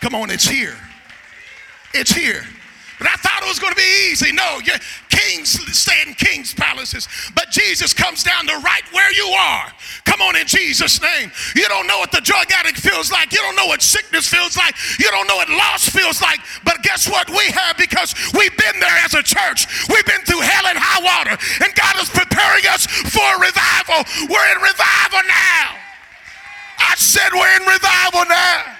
Come 0.00 0.14
on, 0.14 0.30
it's 0.30 0.48
here. 0.48 0.76
It's 1.94 2.10
here. 2.10 2.44
But 2.98 3.08
I 3.08 3.14
thought 3.18 3.42
it 3.42 3.48
was 3.48 3.58
going 3.58 3.72
to 3.72 3.80
be 3.80 4.10
easy. 4.10 4.32
No, 4.32 4.60
you 4.64 4.72
kings 5.08 5.60
stay 5.76 6.02
in 6.06 6.14
kings' 6.14 6.54
palaces, 6.54 7.08
but 7.34 7.50
Jesus 7.50 7.92
comes 7.92 8.22
down 8.22 8.46
to 8.46 8.54
right 8.58 8.82
where 8.92 9.12
you 9.12 9.26
are. 9.26 9.72
Come 10.04 10.20
on, 10.22 10.36
in 10.36 10.46
Jesus' 10.46 11.00
name. 11.00 11.30
You 11.54 11.68
don't 11.68 11.86
know 11.86 11.98
what 11.98 12.12
the 12.12 12.20
drug 12.20 12.46
addict 12.52 12.78
feels 12.78 13.10
like. 13.10 13.32
You 13.32 13.38
don't 13.38 13.56
know 13.56 13.66
what 13.66 13.82
sickness 13.82 14.28
feels 14.28 14.56
like. 14.56 14.74
You 14.98 15.10
don't 15.10 15.26
know 15.26 15.36
what 15.36 15.48
loss 15.48 15.88
feels 15.88 16.20
like. 16.20 16.40
But 16.64 16.82
guess 16.82 17.08
what? 17.08 17.28
We 17.30 17.50
have 17.52 17.76
because 17.76 18.14
we've 18.34 18.56
been 18.56 18.80
there 18.80 18.98
as 19.04 19.14
a 19.14 19.22
church. 19.22 19.66
We've 19.88 20.06
been 20.06 20.22
through 20.24 20.40
hell 20.40 20.66
and 20.66 20.78
high 20.78 21.02
water, 21.02 21.36
and 21.64 21.74
God 21.74 21.96
is 22.00 22.08
preparing 22.08 22.66
us 22.68 22.86
for 22.86 23.28
revival. 23.40 24.04
We're 24.28 24.48
in 24.52 24.60
revival 24.60 25.22
now. 25.28 25.80
I 26.78 26.94
said 26.96 27.32
we're 27.32 27.56
in 27.56 27.66
revival 27.66 28.28
now. 28.28 28.76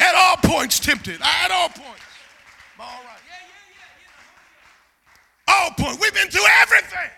At 0.00 0.14
all 0.14 0.36
points 0.36 0.80
tempted. 0.80 1.20
At 1.22 1.50
all 1.50 1.68
points. 1.68 2.00
All 2.78 2.86
right. 3.04 3.20
All 5.50 5.70
points. 5.72 6.00
We've 6.00 6.14
been 6.14 6.28
through 6.28 6.46
everything. 6.62 7.10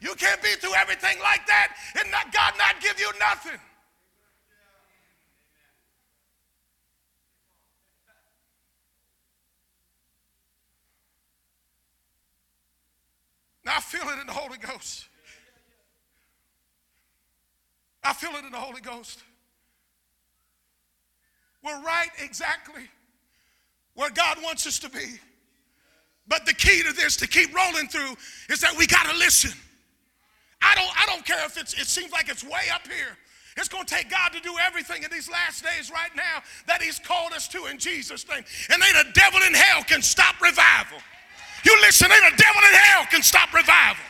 You 0.00 0.14
can't 0.14 0.42
be 0.42 0.48
through 0.60 0.74
everything 0.74 1.18
like 1.22 1.46
that 1.46 1.76
and 2.00 2.10
not, 2.10 2.32
God 2.32 2.54
not 2.58 2.80
give 2.80 2.98
you 2.98 3.10
nothing. 3.20 3.60
Now 13.64 13.76
I 13.76 13.80
feel 13.80 14.08
it 14.08 14.18
in 14.18 14.26
the 14.26 14.32
Holy 14.32 14.58
Ghost. 14.58 15.06
I 18.02 18.14
feel 18.14 18.30
it 18.30 18.44
in 18.44 18.50
the 18.50 18.58
Holy 18.58 18.80
Ghost. 18.80 19.22
We're 21.62 21.80
right 21.82 22.08
exactly 22.18 22.88
where 23.94 24.10
God 24.10 24.38
wants 24.42 24.66
us 24.66 24.78
to 24.78 24.88
be. 24.88 25.20
But 26.30 26.46
the 26.46 26.54
key 26.54 26.82
to 26.84 26.92
this, 26.92 27.16
to 27.16 27.26
keep 27.26 27.54
rolling 27.54 27.88
through, 27.88 28.14
is 28.48 28.60
that 28.60 28.72
we 28.78 28.86
got 28.86 29.04
to 29.10 29.18
listen. 29.18 29.50
I 30.62 30.74
don't, 30.76 30.90
I 30.96 31.04
don't 31.06 31.26
care 31.26 31.44
if 31.44 31.58
it's, 31.58 31.74
it 31.74 31.86
seems 31.86 32.12
like 32.12 32.28
it's 32.30 32.44
way 32.44 32.70
up 32.72 32.86
here. 32.86 33.18
It's 33.56 33.68
going 33.68 33.84
to 33.84 33.94
take 33.94 34.08
God 34.08 34.32
to 34.32 34.40
do 34.40 34.54
everything 34.64 35.02
in 35.02 35.10
these 35.10 35.28
last 35.28 35.64
days 35.64 35.90
right 35.90 36.14
now 36.14 36.40
that 36.68 36.80
He's 36.80 37.00
called 37.00 37.32
us 37.32 37.48
to 37.48 37.66
in 37.66 37.78
Jesus' 37.78 38.26
name. 38.28 38.44
And 38.70 38.80
ain't 38.80 39.08
a 39.08 39.12
devil 39.12 39.40
in 39.42 39.52
hell 39.52 39.82
can 39.82 40.02
stop 40.02 40.40
revival. 40.40 40.98
You 41.64 41.76
listen, 41.82 42.10
ain't 42.10 42.32
a 42.32 42.36
devil 42.36 42.62
in 42.62 42.74
hell 42.78 43.06
can 43.10 43.22
stop 43.22 43.52
revival. 43.52 44.04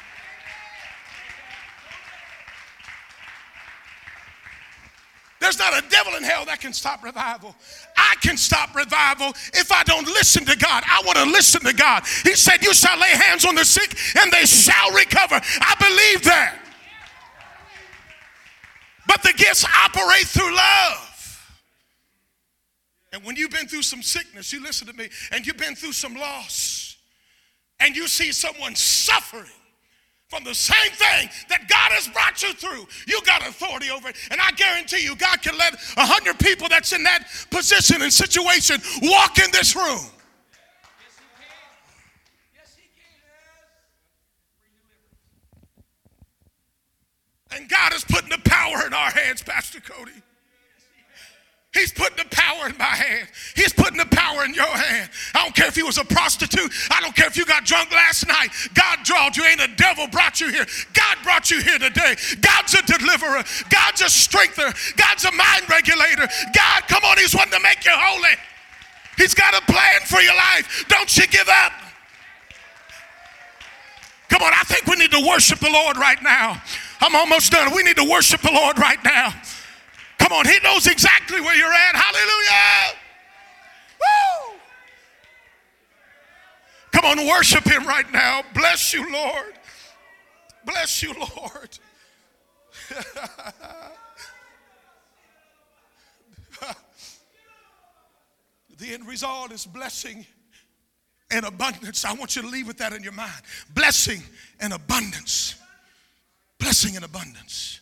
There's 5.40 5.59
not 5.59 5.72
a 5.72 5.88
devil 5.88 6.14
in 6.16 6.22
hell 6.22 6.44
that 6.44 6.61
can 6.61 6.74
stop 6.74 7.03
revival. 7.03 7.57
I 7.96 8.14
can 8.20 8.37
stop 8.37 8.74
revival 8.76 9.29
if 9.55 9.72
I 9.72 9.83
don't 9.85 10.07
listen 10.07 10.44
to 10.44 10.57
God. 10.57 10.85
I 10.87 11.03
want 11.07 11.16
to 11.16 11.24
listen 11.24 11.62
to 11.62 11.72
God. 11.72 12.05
He 12.24 12.35
said, 12.35 12.62
You 12.62 12.74
shall 12.74 12.98
lay 12.98 13.09
hands 13.09 13.46
on 13.46 13.55
the 13.55 13.64
sick 13.64 13.96
and 14.20 14.31
they 14.31 14.44
shall 14.44 14.92
recover. 14.92 15.40
I 15.61 15.74
believe 15.79 16.24
that. 16.24 16.59
But 19.07 19.22
the 19.22 19.33
gifts 19.33 19.64
operate 19.64 20.26
through 20.26 20.55
love. 20.55 21.07
And 23.12 23.24
when 23.24 23.35
you've 23.35 23.50
been 23.50 23.66
through 23.66 23.83
some 23.83 24.03
sickness, 24.03 24.53
you 24.53 24.62
listen 24.62 24.87
to 24.87 24.92
me, 24.92 25.09
and 25.33 25.44
you've 25.44 25.57
been 25.57 25.74
through 25.74 25.92
some 25.92 26.14
loss, 26.14 26.96
and 27.81 27.96
you 27.96 28.07
see 28.07 28.31
someone 28.31 28.76
suffering 28.76 29.50
from 30.31 30.45
the 30.45 30.55
same 30.55 30.93
thing 30.93 31.29
that 31.49 31.69
God 31.69 31.90
has 31.90 32.07
brought 32.09 32.40
you 32.40 32.55
through, 32.55 32.87
you 33.07 33.21
got 33.27 33.43
authority 33.43 33.90
over 33.90 34.09
it. 34.09 34.16
And 34.31 34.40
I 34.40 34.53
guarantee 34.53 35.03
you, 35.03 35.16
God 35.16 35.43
can 35.43 35.59
let 35.59 35.75
a 35.75 36.07
hundred 36.07 36.38
people 36.38 36.69
that's 36.69 36.93
in 36.93 37.03
that 37.03 37.27
position 37.51 38.01
and 38.01 38.12
situation 38.12 38.81
walk 39.03 39.38
in 39.38 39.51
this 39.51 39.75
room. 39.75 39.85
Yes, 39.85 40.07
he 41.19 41.27
can. 41.35 41.51
Yes 42.55 42.77
he 42.79 42.87
can 42.95 43.19
for 44.55 44.71
deliver. 47.51 47.61
And 47.61 47.69
God 47.69 47.93
is 47.93 48.05
putting 48.05 48.31
the 48.31 48.38
power 48.49 48.87
in 48.87 48.95
our 48.95 49.11
hands, 49.11 49.43
Pastor 49.43 49.81
Cody. 49.81 50.23
He's 51.72 51.92
putting 51.92 52.16
the 52.16 52.28
power 52.35 52.68
in 52.68 52.76
my 52.78 52.85
hand. 52.85 53.28
He's 53.54 53.72
putting 53.72 53.96
the 53.96 54.06
power 54.06 54.44
in 54.44 54.54
your 54.54 54.66
hand. 54.66 55.09
I 55.35 55.44
don't 55.44 55.54
care 55.54 55.68
if 55.68 55.76
you 55.76 55.87
was 55.87 55.98
a 55.98 56.04
prostitute. 56.04 56.72
I 56.90 57.00
don't 57.00 57.14
care 57.14 57.28
if 57.28 57.37
you 57.37 57.44
got 57.44 57.64
drunk 57.64 57.92
last 57.92 58.26
night. 58.26 58.48
God 58.74 58.98
drawed 59.04 59.37
you. 59.37 59.44
Ain't 59.44 59.61
a 59.61 59.68
devil 59.76 60.09
brought 60.09 60.40
you 60.40 60.48
here. 60.50 60.66
God 60.94 61.16
brought 61.22 61.48
you 61.48 61.61
here 61.61 61.78
today. 61.78 62.16
God's 62.40 62.74
a 62.74 62.83
deliverer. 62.83 63.44
God's 63.70 64.02
a 64.02 64.11
strengthener. 64.11 64.72
God's 64.96 65.24
a 65.24 65.30
mind 65.30 65.70
regulator. 65.70 66.26
God, 66.56 66.88
come 66.88 67.04
on, 67.04 67.18
He's 67.18 67.37
wanting 67.37 67.52
to 67.52 67.62
make 67.62 67.85
you 67.85 67.92
holy. 67.94 68.35
He's 69.16 69.35
got 69.35 69.54
a 69.54 69.64
plan 69.70 70.00
for 70.06 70.20
your 70.20 70.35
life. 70.35 70.85
Don't 70.88 71.16
you 71.16 71.26
give 71.28 71.48
up. 71.48 71.72
Come 74.28 74.42
on, 74.42 74.52
I 74.54 74.64
think 74.64 74.87
we 74.87 74.96
need 74.96 75.12
to 75.12 75.24
worship 75.28 75.61
the 75.61 75.70
Lord 75.70 75.98
right 75.98 76.20
now. 76.20 76.61
I'm 77.00 77.14
almost 77.14 77.52
done. 77.52 77.72
We 77.74 77.85
need 77.85 77.96
to 77.96 78.09
worship 78.11 78.40
the 78.40 78.52
Lord 78.52 78.76
right 78.78 79.02
now. 79.04 79.35
Come 80.20 80.33
on, 80.33 80.46
He 80.46 80.59
knows 80.62 80.87
exactly 80.87 81.40
where 81.40 81.56
you're 81.56 81.72
at. 81.72 81.96
Hallelujah. 81.96 82.94
Woo! 83.98 84.54
Come 86.92 87.06
on, 87.06 87.26
worship 87.26 87.64
Him 87.64 87.85
right 87.87 88.11
now. 88.12 88.42
Bless 88.54 88.94
you, 88.94 89.11
Lord. 89.11 89.54
Bless 90.64 91.02
you, 91.02 91.14
Lord. 91.14 91.78
the 98.78 98.92
end 98.92 99.06
result 99.09 99.52
is 99.52 99.66
blessing 99.66 100.26
and 101.30 101.46
abundance. 101.46 102.04
I 102.04 102.12
want 102.12 102.37
you 102.37 102.42
to 102.42 102.48
leave 102.48 102.66
with 102.66 102.78
that 102.78 102.92
in 102.92 103.02
your 103.02 103.12
mind. 103.12 103.42
Blessing 103.74 104.22
and 104.61 104.72
abundance. 104.72 105.54
Blessing 106.59 106.96
and 106.96 107.04
abundance. 107.04 107.80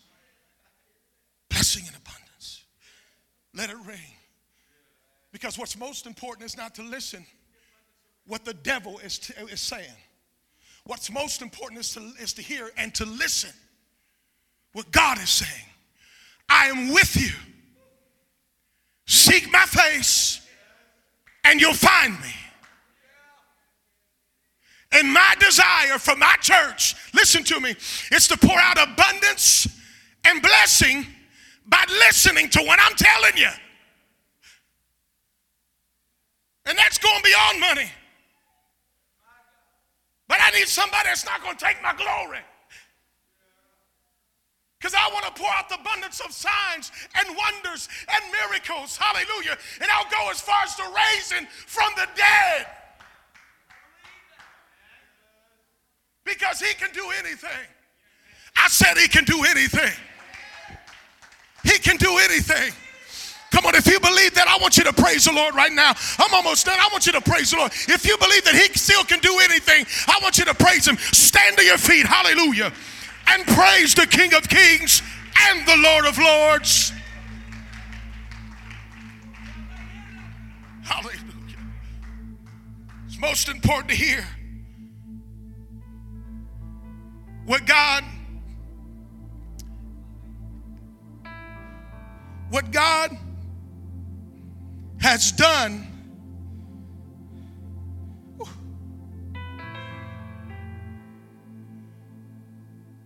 Blessing 1.49 1.83
and 1.87 1.91
abundance. 1.91 2.08
Let 3.59 3.71
it 3.71 3.77
rain. 3.85 3.99
Because 5.33 5.59
what's 5.59 5.77
most 5.77 6.07
important 6.07 6.47
is 6.47 6.57
not 6.57 6.77
to 6.77 6.83
listen 6.83 7.27
what 8.25 8.45
the 8.45 8.55
devil 8.55 9.01
is, 9.01 9.33
is 9.51 9.61
saying. 9.61 9.97
What's 10.85 11.11
most 11.11 11.43
important 11.43 11.81
is 11.81 11.93
to, 11.95 12.01
is 12.23 12.33
to 12.35 12.43
hear 12.43 12.71
and 12.77 12.95
to 12.95 13.05
listen 13.05 13.51
what 14.73 14.91
God 14.93 15.19
is 15.19 15.29
saying. 15.29 15.65
I 16.49 16.67
am 16.67 16.95
with 16.95 17.17
you. 17.17 17.33
Seek 19.07 19.51
my 19.51 19.65
face 19.65 20.41
and 21.45 21.61
you'll 21.61 21.75
find 21.75 22.13
me. 22.21 22.35
And 24.93 25.13
my 25.13 25.35
desire 25.41 25.99
for 25.99 26.17
my 26.17 26.37
church, 26.41 26.95
listen 27.13 27.43
to 27.45 27.61
me, 27.61 27.75
is 28.13 28.29
to 28.29 28.37
pour 28.39 28.59
out 28.59 28.79
abundance 28.81 29.67
and 30.25 30.41
blessing 30.41 31.07
by 31.69 31.85
listening 31.89 32.49
to 32.51 32.61
what 32.61 32.79
I'm 32.81 32.95
telling 32.97 33.37
you. 33.37 33.51
And 36.67 36.77
that's 36.77 36.99
going 36.99 37.23
beyond 37.23 37.61
money. 37.61 37.91
But 40.29 40.39
I 40.43 40.51
need 40.51 40.69
somebody 40.69 41.09
that's 41.09 41.25
not 41.25 41.43
going 41.43 41.57
to 41.57 41.65
take 41.65 41.83
my 41.83 41.95
glory. 41.95 42.41
Because 44.79 44.95
I 44.95 45.11
want 45.13 45.25
to 45.25 45.41
pour 45.41 45.51
out 45.51 45.69
the 45.69 45.77
abundance 45.77 46.21
of 46.21 46.33
signs 46.33 46.93
and 47.15 47.37
wonders 47.37 47.89
and 48.15 48.33
miracles. 48.33 48.97
Hallelujah. 48.97 49.57
And 49.81 49.91
I'll 49.91 50.11
go 50.11 50.31
as 50.31 50.41
far 50.41 50.63
as 50.63 50.77
to 50.77 50.83
raising 50.83 51.47
from 51.67 51.91
the 51.97 52.07
dead. 52.15 52.67
because 56.29 56.61
he 56.61 56.75
can 56.75 56.91
do 56.93 57.05
anything. 57.19 57.67
I 58.57 58.69
said 58.69 58.97
he 58.97 59.09
can 59.09 59.25
do 59.25 59.45
anything. 59.45 59.93
Can 61.79 61.97
do 61.97 62.19
anything. 62.19 62.73
Come 63.51 63.65
on, 63.65 63.75
if 63.75 63.87
you 63.87 63.99
believe 63.99 64.35
that, 64.35 64.47
I 64.47 64.59
want 64.61 64.77
you 64.77 64.85
to 64.85 64.93
praise 64.93 65.25
the 65.25 65.33
Lord 65.33 65.55
right 65.55 65.73
now. 65.73 65.95
I'm 66.19 66.35
almost 66.35 66.67
done. 66.67 66.79
I 66.79 66.89
want 66.93 67.07
you 67.07 67.13
to 67.13 67.21
praise 67.21 67.51
the 67.51 67.57
Lord. 67.57 67.73
If 67.73 68.07
you 68.07 68.17
believe 68.19 68.45
that 68.45 68.55
He 68.55 68.73
still 68.75 69.05
can 69.05 69.21
do 69.21 69.39
anything, 69.43 69.87
I 70.07 70.19
want 70.23 70.37
you 70.39 70.45
to 70.45 70.55
praise 70.55 70.87
Him. 70.87 70.97
Stand 70.99 71.57
to 71.57 71.65
your 71.65 71.79
feet, 71.79 72.05
hallelujah, 72.05 72.73
and 73.29 73.47
praise 73.47 73.95
the 73.95 74.07
King 74.07 74.35
of 74.35 74.49
Kings 74.49 75.03
and 75.49 75.67
the 75.67 75.77
Lord 75.79 76.05
of 76.07 76.19
Lords. 76.19 76.93
Hallelujah. 80.83 81.23
It's 83.07 83.19
most 83.19 83.49
important 83.49 83.89
to 83.89 83.95
hear 83.97 84.27
what 87.47 87.65
God 87.65 88.05
what 92.51 92.71
God 92.73 93.17
has 95.01 95.33
done 95.33 95.87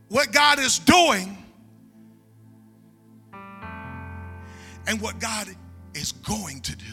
what 0.08 0.30
God 0.30 0.58
is 0.58 0.78
doing 0.78 1.38
and 4.86 5.00
what 5.00 5.18
God 5.18 5.48
is 5.94 6.12
going 6.12 6.60
to 6.60 6.76
do. 6.76 6.84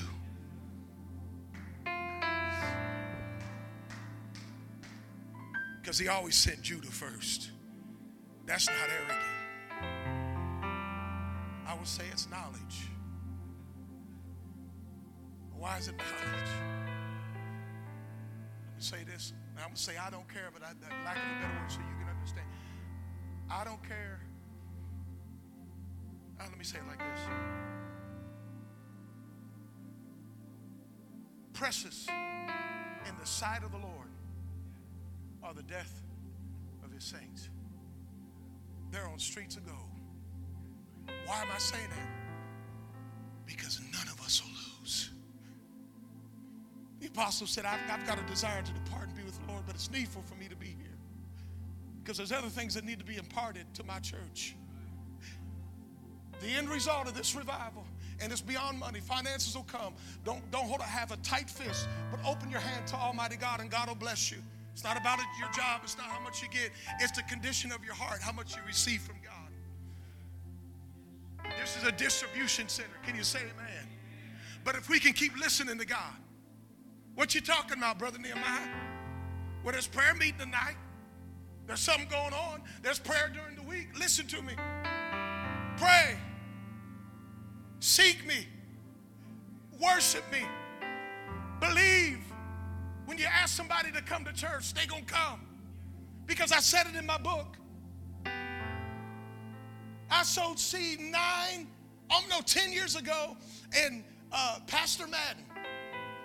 because 5.90 5.98
he 5.98 6.08
always 6.08 6.36
sent 6.36 6.62
Judah 6.62 6.86
first. 6.86 7.50
That's 8.46 8.68
not 8.68 8.76
arrogant. 8.96 9.39
Would 11.80 11.88
say 11.88 12.04
it's 12.12 12.30
knowledge. 12.30 12.90
Why 15.58 15.78
is 15.78 15.88
it 15.88 15.96
knowledge? 15.98 16.52
Let 18.68 18.76
me 18.76 18.82
say 18.82 19.04
this. 19.06 19.32
I'm 19.58 19.64
going 19.64 19.76
to 19.76 19.82
say 19.82 19.94
I 19.96 20.10
don't 20.10 20.28
care, 20.28 20.50
but 20.54 20.62
I, 20.62 20.68
I 20.68 21.06
lack 21.06 21.16
of 21.16 21.24
a 21.24 21.42
better 21.42 21.60
word 21.62 21.72
so 21.72 21.80
you 21.80 21.96
can 22.04 22.10
understand. 22.14 22.48
I 23.50 23.64
don't 23.64 23.82
care. 23.88 24.20
Uh, 26.40 26.44
let 26.50 26.58
me 26.58 26.66
say 26.66 26.80
it 26.80 26.88
like 26.88 27.00
this. 27.00 27.22
Precious 31.54 32.08
in 32.10 33.16
the 33.20 33.26
sight 33.26 33.64
of 33.64 33.72
the 33.72 33.78
Lord 33.78 34.10
are 35.44 35.54
the 35.54 35.64
death 35.64 36.02
of 36.84 36.92
his 36.92 37.06
saints. 37.06 37.50
They're 38.92 39.08
on 39.08 39.20
streets 39.20 39.56
of 39.56 39.66
gold. 39.66 39.99
Why 41.26 41.42
am 41.42 41.48
I 41.54 41.58
saying 41.58 41.90
that? 41.90 42.08
Because 43.46 43.82
none 43.92 44.08
of 44.08 44.20
us 44.22 44.42
will 44.44 44.52
lose. 44.82 45.12
The 47.00 47.08
apostle 47.08 47.48
said, 47.48 47.66
I've, 47.66 47.80
I've 47.90 48.06
got 48.06 48.20
a 48.20 48.24
desire 48.24 48.62
to 48.62 48.72
depart 48.72 49.08
and 49.08 49.18
be 49.18 49.24
with 49.24 49.40
the 49.40 49.52
Lord, 49.52 49.64
but 49.66 49.76
it's 49.76 49.92
needful 49.92 50.22
for 50.24 50.36
me 50.36 50.48
to 50.48 50.56
be 50.56 50.68
here. 50.68 50.98
Because 52.04 52.18
there's 52.18 52.32
other 52.32 52.50
things 52.50 52.74
that 52.76 52.84
need 52.84 53.00
to 53.00 53.06
be 53.06 53.18
imparted 53.18 53.66
to 53.76 53.84
my 53.84 54.00
church. 54.00 54.56
The 56.42 56.48
end 56.48 56.70
result 56.70 57.08
of 57.08 57.16
this 57.16 57.36
revival, 57.36 57.86
and 58.22 58.32
it's 58.32 58.42
beyond 58.42 58.80
money. 58.80 59.00
Finances 59.00 59.56
will 59.56 59.64
come. 59.64 59.94
Don't, 60.24 60.50
don't 60.52 60.66
hold 60.66 60.80
a, 60.80 60.84
have 60.84 61.12
a 61.12 61.18
tight 61.18 61.50
fist, 61.50 61.88
but 62.12 62.20
open 62.26 62.50
your 62.50 62.62
hand 62.62 62.88
to 62.88 62.96
Almighty 62.96 63.36
God, 63.36 63.60
and 63.60 63.70
God 63.70 63.90
will 63.90 63.96
bless 63.96 64.32
you. 64.32 64.38
It's 64.74 64.84
not 64.84 64.96
about 64.96 65.20
your 65.38 65.50
job, 65.52 65.82
it's 65.84 65.98
not 65.98 66.08
how 66.08 66.22
much 66.22 66.42
you 66.42 66.48
get, 66.50 66.72
it's 67.02 67.12
the 67.12 67.24
condition 67.24 67.72
of 67.72 67.84
your 67.84 67.94
heart, 67.94 68.22
how 68.22 68.32
much 68.32 68.56
you 68.56 68.62
receive 68.66 69.02
from 69.02 69.18
God. 69.24 69.39
This 71.60 71.78
is 71.78 71.84
a 71.84 71.92
distribution 71.92 72.68
center. 72.68 72.98
Can 73.06 73.16
you 73.16 73.24
say 73.24 73.40
amen? 73.40 73.88
But 74.64 74.76
if 74.76 74.90
we 74.90 75.00
can 75.00 75.14
keep 75.14 75.38
listening 75.40 75.78
to 75.78 75.86
God, 75.86 76.14
what 77.16 77.34
you 77.34 77.42
talking 77.42 77.78
about, 77.78 78.00
Brother 78.00 78.20
Nehemiah? 78.20 78.70
Well, 79.64 79.74
there's 79.74 79.88
prayer 79.88 80.14
meeting 80.16 80.40
tonight. 80.40 80.76
There's 81.68 81.80
something 81.80 82.08
going 82.10 82.34
on. 82.34 82.62
There's 82.82 83.00
prayer 83.00 83.32
during 83.34 83.56
the 83.56 83.62
week. 83.62 83.90
Listen 83.98 84.26
to 84.28 84.42
me. 84.42 84.54
Pray. 85.78 86.18
Seek 87.80 88.26
me. 88.26 88.48
Worship 89.80 90.24
me. 90.32 90.42
Believe. 91.60 92.20
When 93.06 93.18
you 93.18 93.26
ask 93.26 93.56
somebody 93.56 93.92
to 93.92 94.02
come 94.02 94.26
to 94.26 94.34
church, 94.34 94.74
they 94.74 94.86
going 94.86 95.06
to 95.06 95.14
come. 95.14 95.42
Because 96.26 96.52
I 96.52 96.60
said 96.60 96.88
it 96.88 96.96
in 96.96 97.06
my 97.06 97.18
book. 97.18 97.58
I 100.12 100.24
sowed 100.24 100.60
seed 100.60 101.00
nine, 101.00 101.68
oh 102.12 102.24
no, 102.30 102.42
10 102.42 102.74
years 102.74 102.96
ago, 102.96 103.38
and 103.76 104.04
uh, 104.32 104.60
Pastor 104.68 105.08
Madden, 105.08 105.44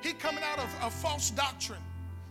he 0.03 0.12
coming 0.12 0.42
out 0.44 0.59
of, 0.59 0.68
of 0.83 0.92
false 0.92 1.31
doctrine. 1.31 1.83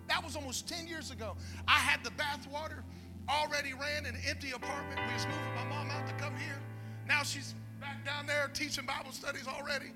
That 0.08 0.24
was 0.24 0.36
almost 0.36 0.68
10 0.68 0.88
years 0.88 1.12
ago. 1.12 1.36
I 1.68 1.80
had 1.80 2.04
the 2.04 2.12
bath 2.12 2.48
water, 2.52 2.84
already 3.30 3.74
ran 3.74 4.06
an 4.06 4.18
empty 4.28 4.52
apartment. 4.52 5.00
We 5.08 5.14
was 5.14 5.26
moving 5.26 5.56
my 5.56 5.64
mom 5.66 5.90
out 5.90 6.08
to 6.08 6.14
come 6.16 6.36
here. 6.36 6.60
Now 7.08 7.24
she's 7.24 7.56
back 7.80 8.06
down 8.06 8.26
there 8.26 8.50
teaching 8.54 8.86
Bible 8.86 9.12
studies 9.12 9.48
already. 9.48 9.92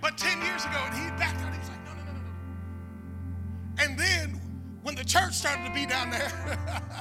But 0.00 0.18
10 0.18 0.42
years 0.42 0.64
ago, 0.64 0.78
and 0.84 0.94
he 0.94 1.08
backed 1.18 1.40
out. 1.40 1.52
He 1.52 1.58
was 1.58 1.68
like, 1.68 1.84
no, 1.84 1.92
no, 1.92 2.02
no, 2.04 2.12
no, 2.12 2.18
no. 2.18 3.84
And 3.84 3.98
then 3.98 4.40
when 4.82 4.94
the 4.94 5.04
church 5.04 5.34
started 5.34 5.64
to 5.64 5.72
be 5.72 5.86
down 5.86 6.10
there, 6.10 6.58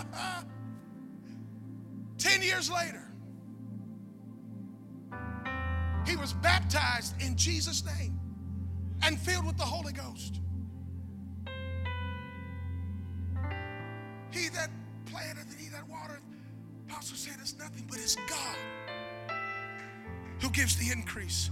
10 2.17 2.41
years 2.41 2.71
later, 2.71 3.03
he 6.06 6.16
was 6.16 6.34
baptized 6.34 7.22
in 7.22 7.36
Jesus' 7.36 7.84
name 7.86 8.20
and 9.04 9.18
filled 9.20 9.46
with 9.46 9.58
the 9.58 9.63
Holy 9.63 9.94
Ghost. 9.94 10.39
He 14.32 14.50
that 14.50 14.70
planted 15.06 15.46
and 15.48 15.60
he 15.60 15.70
that 15.70 15.88
watered, 15.88 16.22
Apostle 16.89 17.18
said 17.18 17.36
it's 17.39 17.58
nothing 17.58 17.86
but 17.89 18.00
it's 18.00 18.16
God 18.16 18.58
who 20.42 20.50
gives 20.50 20.76
the 20.76 20.92
increase. 20.92 21.50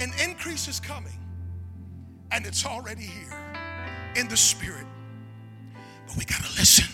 An 0.00 0.12
increase 0.22 0.66
is 0.66 0.80
coming, 0.80 1.18
and 2.32 2.46
it's 2.46 2.66
already 2.66 3.02
here 3.02 3.36
in 4.16 4.28
the 4.28 4.36
spirit. 4.36 4.86
But 6.06 6.16
we 6.16 6.24
gotta 6.24 6.48
listen. 6.58 6.92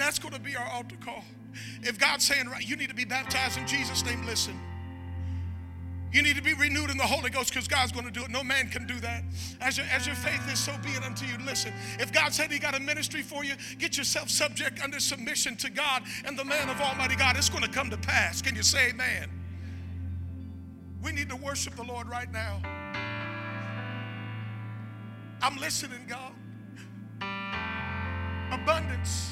That's 0.00 0.18
gonna 0.18 0.38
be 0.38 0.56
our 0.56 0.66
altar 0.66 0.96
call. 1.04 1.24
If 1.82 1.98
God's 1.98 2.24
saying, 2.24 2.48
right, 2.48 2.66
you 2.66 2.76
need 2.76 2.88
to 2.88 2.94
be 2.94 3.04
baptized 3.04 3.58
in 3.58 3.66
Jesus' 3.66 4.04
name, 4.04 4.24
listen. 4.24 4.58
You 6.12 6.22
need 6.22 6.34
to 6.36 6.42
be 6.42 6.54
renewed 6.54 6.90
in 6.90 6.96
the 6.96 7.06
Holy 7.06 7.30
Ghost 7.30 7.50
because 7.50 7.68
God's 7.68 7.92
going 7.92 8.04
to 8.04 8.10
do 8.10 8.24
it. 8.24 8.30
No 8.30 8.42
man 8.42 8.68
can 8.68 8.84
do 8.84 8.98
that. 8.98 9.22
As 9.60 9.76
your, 9.76 9.86
as 9.94 10.06
your 10.06 10.16
faith 10.16 10.42
is, 10.52 10.58
so 10.58 10.72
be 10.82 10.90
it 10.90 11.04
unto 11.04 11.24
you. 11.24 11.38
Listen, 11.46 11.72
if 12.00 12.12
God 12.12 12.34
said 12.34 12.50
He 12.50 12.58
got 12.58 12.74
a 12.74 12.80
ministry 12.80 13.22
for 13.22 13.44
you, 13.44 13.54
get 13.78 13.96
yourself 13.96 14.28
subject 14.28 14.82
under 14.82 14.98
submission 14.98 15.56
to 15.58 15.70
God 15.70 16.02
and 16.24 16.36
the 16.36 16.44
man 16.44 16.68
of 16.68 16.80
Almighty 16.80 17.14
God. 17.14 17.36
It's 17.36 17.48
going 17.48 17.62
to 17.62 17.70
come 17.70 17.90
to 17.90 17.96
pass. 17.96 18.42
Can 18.42 18.56
you 18.56 18.64
say 18.64 18.88
amen? 18.90 19.30
We 21.00 21.12
need 21.12 21.28
to 21.30 21.36
worship 21.36 21.76
the 21.76 21.84
Lord 21.84 22.08
right 22.08 22.30
now. 22.32 22.60
I'm 25.42 25.56
listening, 25.58 26.06
God. 26.08 26.32
Abundance, 28.52 29.30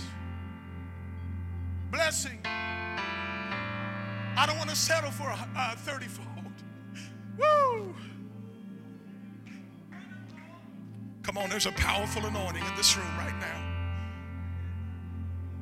blessing. 1.90 2.38
I 2.44 4.44
don't 4.46 4.56
want 4.56 4.70
to 4.70 4.76
settle 4.76 5.10
for 5.10 5.28
a, 5.28 5.48
a 5.56 5.76
30 5.76 6.06
fold. 6.06 6.26
Woo! 7.38 7.94
Come 11.22 11.38
on, 11.38 11.50
there's 11.50 11.66
a 11.66 11.72
powerful 11.72 12.24
anointing 12.24 12.64
in 12.64 12.74
this 12.76 12.96
room 12.96 13.18
right 13.18 13.38
now. 13.40 13.64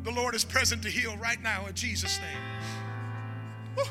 The 0.04 0.12
Lord 0.12 0.34
is 0.34 0.44
present 0.44 0.82
to 0.82 0.88
heal 0.88 1.16
right 1.16 1.42
now 1.42 1.66
in 1.66 1.74
Jesus' 1.74 2.20
name. 2.20 2.38
Woo! 3.76 3.84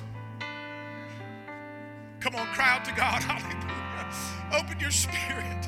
Come 2.19 2.35
on, 2.35 2.47
cry 2.53 2.77
out 2.77 2.85
to 2.85 2.91
God. 2.91 3.21
Hallelujah. 3.23 4.57
Open 4.57 4.79
your 4.79 4.91
spirit. 4.91 5.67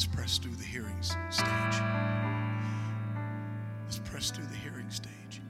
Let's 0.00 0.16
press 0.16 0.38
through 0.38 0.54
the 0.54 0.64
hearing 0.64 0.96
stage. 1.02 1.46
Let's 3.84 3.98
press 3.98 4.30
through 4.30 4.46
the 4.46 4.56
hearing 4.56 4.88
stage. 4.88 5.42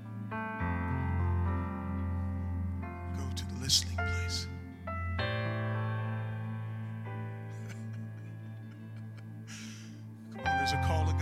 Go 3.16 3.22
to 3.36 3.46
the 3.46 3.55
listening 3.62 3.94
place. 3.94 4.48
Come 10.32 10.40
on, 10.40 10.57
there's 10.59 10.72
a 10.72 10.82
call 10.84 11.09
of 11.09 11.16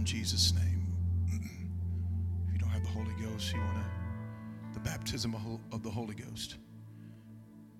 in 0.00 0.06
Jesus' 0.06 0.54
name. 0.54 0.86
If 2.46 2.52
you 2.52 2.58
don't 2.58 2.70
have 2.70 2.82
the 2.82 2.88
Holy 2.88 3.12
Ghost, 3.20 3.52
you 3.52 3.60
want 3.60 3.74
to, 3.74 4.74
the 4.74 4.80
baptism 4.80 5.34
of 5.72 5.82
the 5.82 5.90
Holy 5.90 6.14
Ghost. 6.14 6.56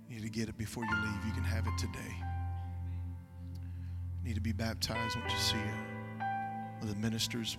You 0.09 0.16
need 0.16 0.22
to 0.22 0.28
get 0.28 0.51
it 0.51 0.59
before 0.59 0.85
you 0.85 0.95
leave. 0.95 1.24
You 1.26 1.33
can 1.33 1.45
have 1.45 1.66
it 1.66 1.78
today. 1.78 2.14
You 4.18 4.28
need 4.28 4.35
to 4.35 4.41
be 4.43 4.53
baptized. 4.53 5.16
I 5.16 5.20
want 5.20 5.33
you 5.33 5.39
to 5.39 5.43
see 5.43 5.57
uh, 6.20 6.87
the 6.87 6.95
ministers. 6.97 7.57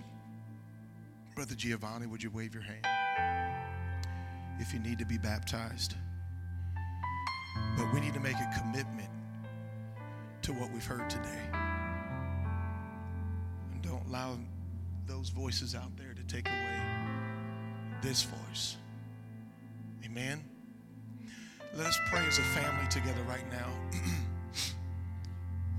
Brother 1.34 1.56
Giovanni, 1.56 2.06
would 2.06 2.22
you 2.22 2.30
wave 2.30 2.54
your 2.54 2.62
hand? 2.62 2.86
If 4.60 4.72
you 4.72 4.78
need 4.78 5.00
to 5.00 5.06
be 5.06 5.18
baptized. 5.18 5.96
But 7.76 7.92
we 7.92 8.00
need 8.00 8.14
to 8.14 8.20
make 8.20 8.36
a 8.36 8.60
commitment 8.60 9.10
to 10.42 10.52
what 10.52 10.70
we've 10.72 10.84
heard 10.84 11.10
today. 11.10 11.71
Allow 14.12 14.36
those 15.06 15.30
voices 15.30 15.74
out 15.74 15.96
there 15.96 16.12
to 16.12 16.22
take 16.24 16.46
away 16.46 16.82
this 18.02 18.24
voice. 18.24 18.76
Amen. 20.04 20.44
Let 21.74 21.86
us 21.86 21.98
pray 22.10 22.20
as 22.26 22.38
a 22.38 22.42
family 22.42 22.86
together 22.90 23.22
right 23.26 23.50
now. 23.50 23.68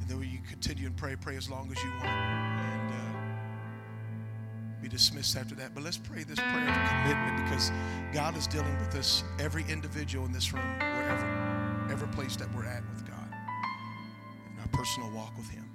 and 0.02 0.10
then 0.10 0.20
you 0.24 0.40
continue 0.50 0.88
and 0.88 0.98
pray, 0.98 1.16
pray 1.16 1.36
as 1.36 1.48
long 1.48 1.72
as 1.72 1.84
you 1.84 1.92
want. 1.92 2.08
And 2.08 2.90
uh, 2.90 4.82
be 4.82 4.90
dismissed 4.90 5.38
after 5.38 5.54
that. 5.54 5.76
But 5.76 5.84
let's 5.84 5.98
pray 5.98 6.24
this 6.24 6.40
prayer 6.40 6.68
of 6.68 6.90
commitment 6.90 7.38
because 7.46 7.72
God 8.14 8.36
is 8.36 8.48
dealing 8.48 8.76
with 8.80 8.96
us, 8.96 9.24
every 9.38 9.64
individual 9.70 10.26
in 10.26 10.32
this 10.32 10.52
room, 10.52 10.80
wherever, 10.80 11.88
every 11.92 12.08
place 12.08 12.36
that 12.38 12.52
we're 12.56 12.66
at 12.66 12.82
with 12.90 13.08
God, 13.08 13.32
in 14.52 14.60
our 14.60 14.68
personal 14.70 15.12
walk 15.12 15.38
with 15.38 15.52
Him. 15.52 15.70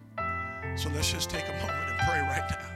So 0.76 0.88
let's 0.90 1.10
just 1.10 1.30
take 1.30 1.44
a 1.48 1.52
moment 1.52 1.90
and 1.90 1.98
pray 1.98 2.20
right 2.20 2.48
now. 2.50 2.68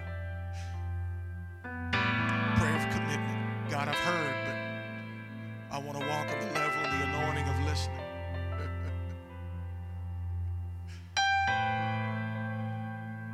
Prayer 2.56 2.76
of 2.76 2.90
commitment. 2.92 3.70
God, 3.70 3.88
I've 3.88 3.94
heard, 3.94 4.34
but 4.46 5.76
I 5.76 5.78
want 5.78 5.98
to 6.00 6.06
walk 6.06 6.28
on 6.28 6.38
the 6.40 6.52
level 6.54 6.84
of 6.84 6.90
the 6.90 7.04
anointing 7.06 7.48
of 7.48 7.58
listening. 7.64 7.98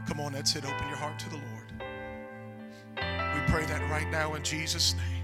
Come 0.07 0.21
on, 0.21 0.33
that's 0.33 0.55
it. 0.57 0.65
Open 0.65 0.89
your 0.89 0.97
heart 0.97 1.19
to 1.19 1.29
the 1.29 1.37
Lord. 1.37 1.73
We 2.97 3.41
pray 3.53 3.67
that 3.67 3.83
right 3.91 4.09
now 4.11 4.35
in 4.35 4.43
Jesus' 4.43 4.95
name. 4.95 5.18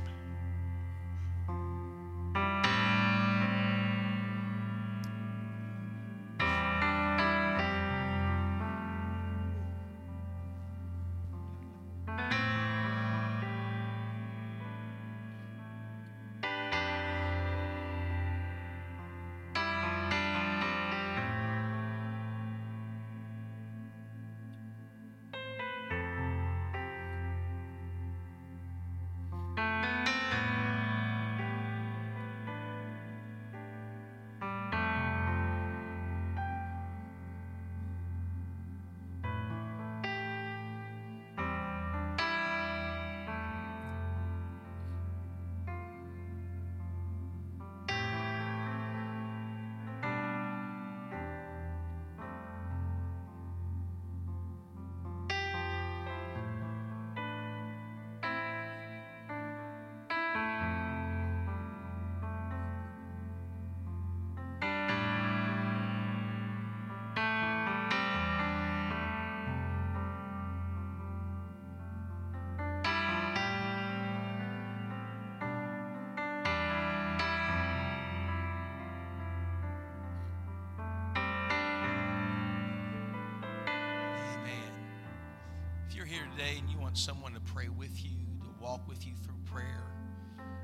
You're 86.04 86.18
here 86.18 86.28
today 86.36 86.56
and 86.58 86.68
you 86.68 86.78
want 86.78 86.98
someone 86.98 87.32
to 87.32 87.40
pray 87.40 87.68
with 87.68 88.04
you, 88.04 88.10
to 88.42 88.62
walk 88.62 88.86
with 88.86 89.06
you 89.06 89.12
through 89.24 89.36
prayer, 89.50 89.84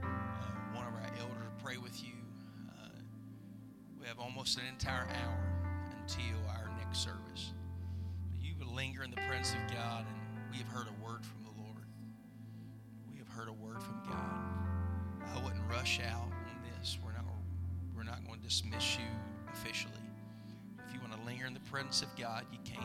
uh, 0.03 0.77
one 0.77 0.87
of 0.87 0.93
our 0.93 1.11
elders 1.19 1.45
to 1.57 1.65
pray 1.65 1.79
with 1.79 2.03
you, 2.03 2.13
uh, 2.69 2.89
we 3.99 4.07
have 4.07 4.19
almost 4.19 4.59
an 4.59 4.65
entire 4.71 5.07
hour 5.09 5.39
until 5.99 6.37
our 6.49 6.69
next 6.79 6.99
service. 6.99 7.53
You 8.39 8.53
will 8.59 8.75
linger 8.75 9.03
in 9.03 9.11
the 9.11 9.17
presence 9.17 9.53
of 9.53 9.75
God, 9.75 10.05
and 10.07 10.51
we 10.51 10.59
have 10.59 10.69
heard 10.69 10.89
a 10.89 11.05
word 11.05 11.25
from 11.25 11.45
the 11.45 11.63
Lord. 11.63 11.87
We 13.11 13.17
have 13.19 13.29
heard 13.29 13.49
a 13.49 13.53
word 13.53 13.83
from 13.83 14.01
God. 14.09 15.37
I 15.37 15.43
wouldn't 15.43 15.63
rush 15.71 16.01
out 16.01 16.29
on 16.29 16.57
this. 16.79 16.99
We're 17.03 17.13
not, 17.13 17.25
we're 17.97 18.03
not 18.03 18.27
going 18.27 18.41
to 18.41 18.47
dismiss 18.47 18.99
you 18.99 19.07
officially. 19.55 19.95
If 20.87 20.93
you 20.93 21.01
want 21.01 21.19
to 21.19 21.25
linger 21.25 21.47
in 21.47 21.55
the 21.55 21.61
presence 21.61 22.03
of 22.03 22.09
God, 22.17 22.45
you 22.53 22.59
can 22.65 22.85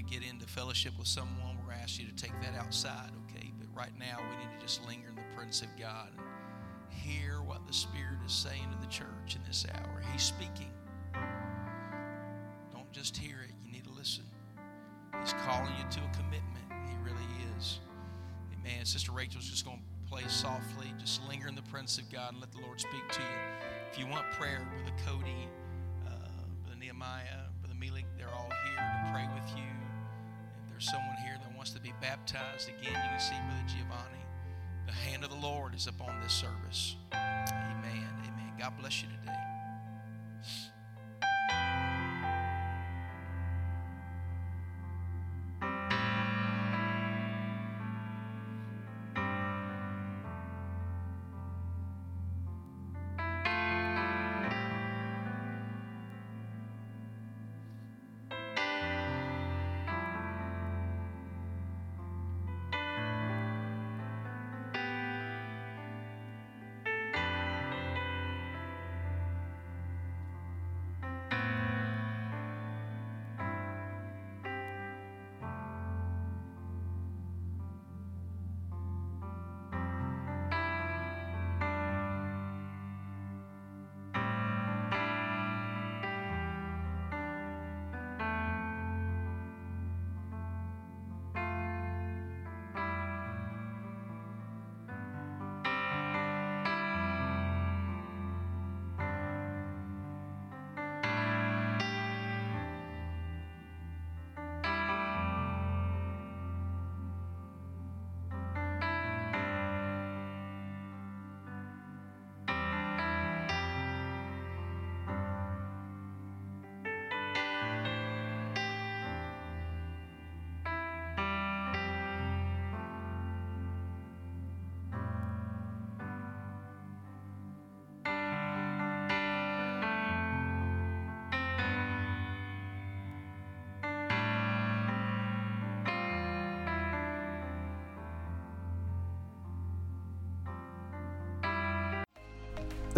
to 0.00 0.06
get 0.08 0.28
into 0.28 0.46
fellowship 0.46 0.92
with 0.98 1.06
someone, 1.06 1.56
we're 1.58 1.66
going 1.66 1.76
to 1.76 1.82
ask 1.82 1.98
you 1.98 2.06
to 2.06 2.14
take 2.14 2.32
that 2.40 2.54
outside, 2.58 3.10
okay? 3.28 3.52
But 3.58 3.68
right 3.76 3.92
now, 3.98 4.18
we 4.18 4.36
need 4.36 4.58
to 4.58 4.64
just 4.64 4.86
linger 4.86 5.08
in 5.08 5.14
the 5.14 5.36
presence 5.36 5.62
of 5.62 5.68
God 5.78 6.08
and 6.16 6.26
hear 6.88 7.42
what 7.42 7.66
the 7.66 7.72
Spirit 7.72 8.18
is 8.24 8.32
saying 8.32 8.66
to 8.72 8.80
the 8.80 8.90
church 8.90 9.36
in 9.36 9.42
this 9.46 9.66
hour. 9.74 10.02
He's 10.12 10.22
speaking. 10.22 10.70
Don't 12.72 12.90
just 12.92 13.16
hear 13.16 13.36
it, 13.44 13.52
you 13.62 13.72
need 13.72 13.84
to 13.84 13.92
listen. 13.92 14.24
He's 15.20 15.34
calling 15.44 15.72
you 15.76 15.84
to 15.90 16.00
a 16.00 16.16
commitment. 16.16 16.64
He 16.88 16.96
really 17.04 17.28
is. 17.58 17.80
Amen. 18.54 18.86
Sister 18.86 19.12
Rachel's 19.12 19.50
just 19.50 19.66
going 19.66 19.78
to 19.78 20.10
play 20.10 20.22
softly. 20.28 20.94
Just 20.98 21.26
linger 21.28 21.48
in 21.48 21.54
the 21.54 21.62
presence 21.62 21.98
of 21.98 22.10
God 22.10 22.32
and 22.32 22.40
let 22.40 22.52
the 22.52 22.60
Lord 22.60 22.80
speak 22.80 23.06
to 23.10 23.20
you. 23.20 23.38
If 23.92 23.98
you 23.98 24.06
want 24.06 24.24
prayer, 24.32 24.66
Brother 24.76 24.96
Cody, 25.06 25.48
uh, 26.06 26.10
Brother 26.62 26.78
Nehemiah, 26.80 27.50
Brother 27.60 27.76
Mealing, 27.78 28.06
they're 28.16 28.32
all 28.32 28.50
here 28.64 28.76
to 28.76 29.12
pray 29.12 29.28
with 29.34 29.58
you 29.58 29.79
there's 30.80 30.90
someone 30.90 31.16
here 31.22 31.36
that 31.42 31.54
wants 31.56 31.72
to 31.72 31.80
be 31.80 31.92
baptized 32.00 32.68
again, 32.68 32.92
you 32.92 33.10
can 33.10 33.20
see 33.20 33.34
Brother 33.46 33.62
Giovanni. 33.66 34.24
The 34.86 34.92
hand 34.92 35.24
of 35.24 35.30
the 35.30 35.36
Lord 35.36 35.74
is 35.74 35.86
upon 35.86 36.18
this 36.22 36.32
service. 36.32 36.96
Amen. 37.12 38.08
Amen. 38.24 38.52
God 38.58 38.72
bless 38.80 39.02
you 39.02 39.08
today. 39.20 39.49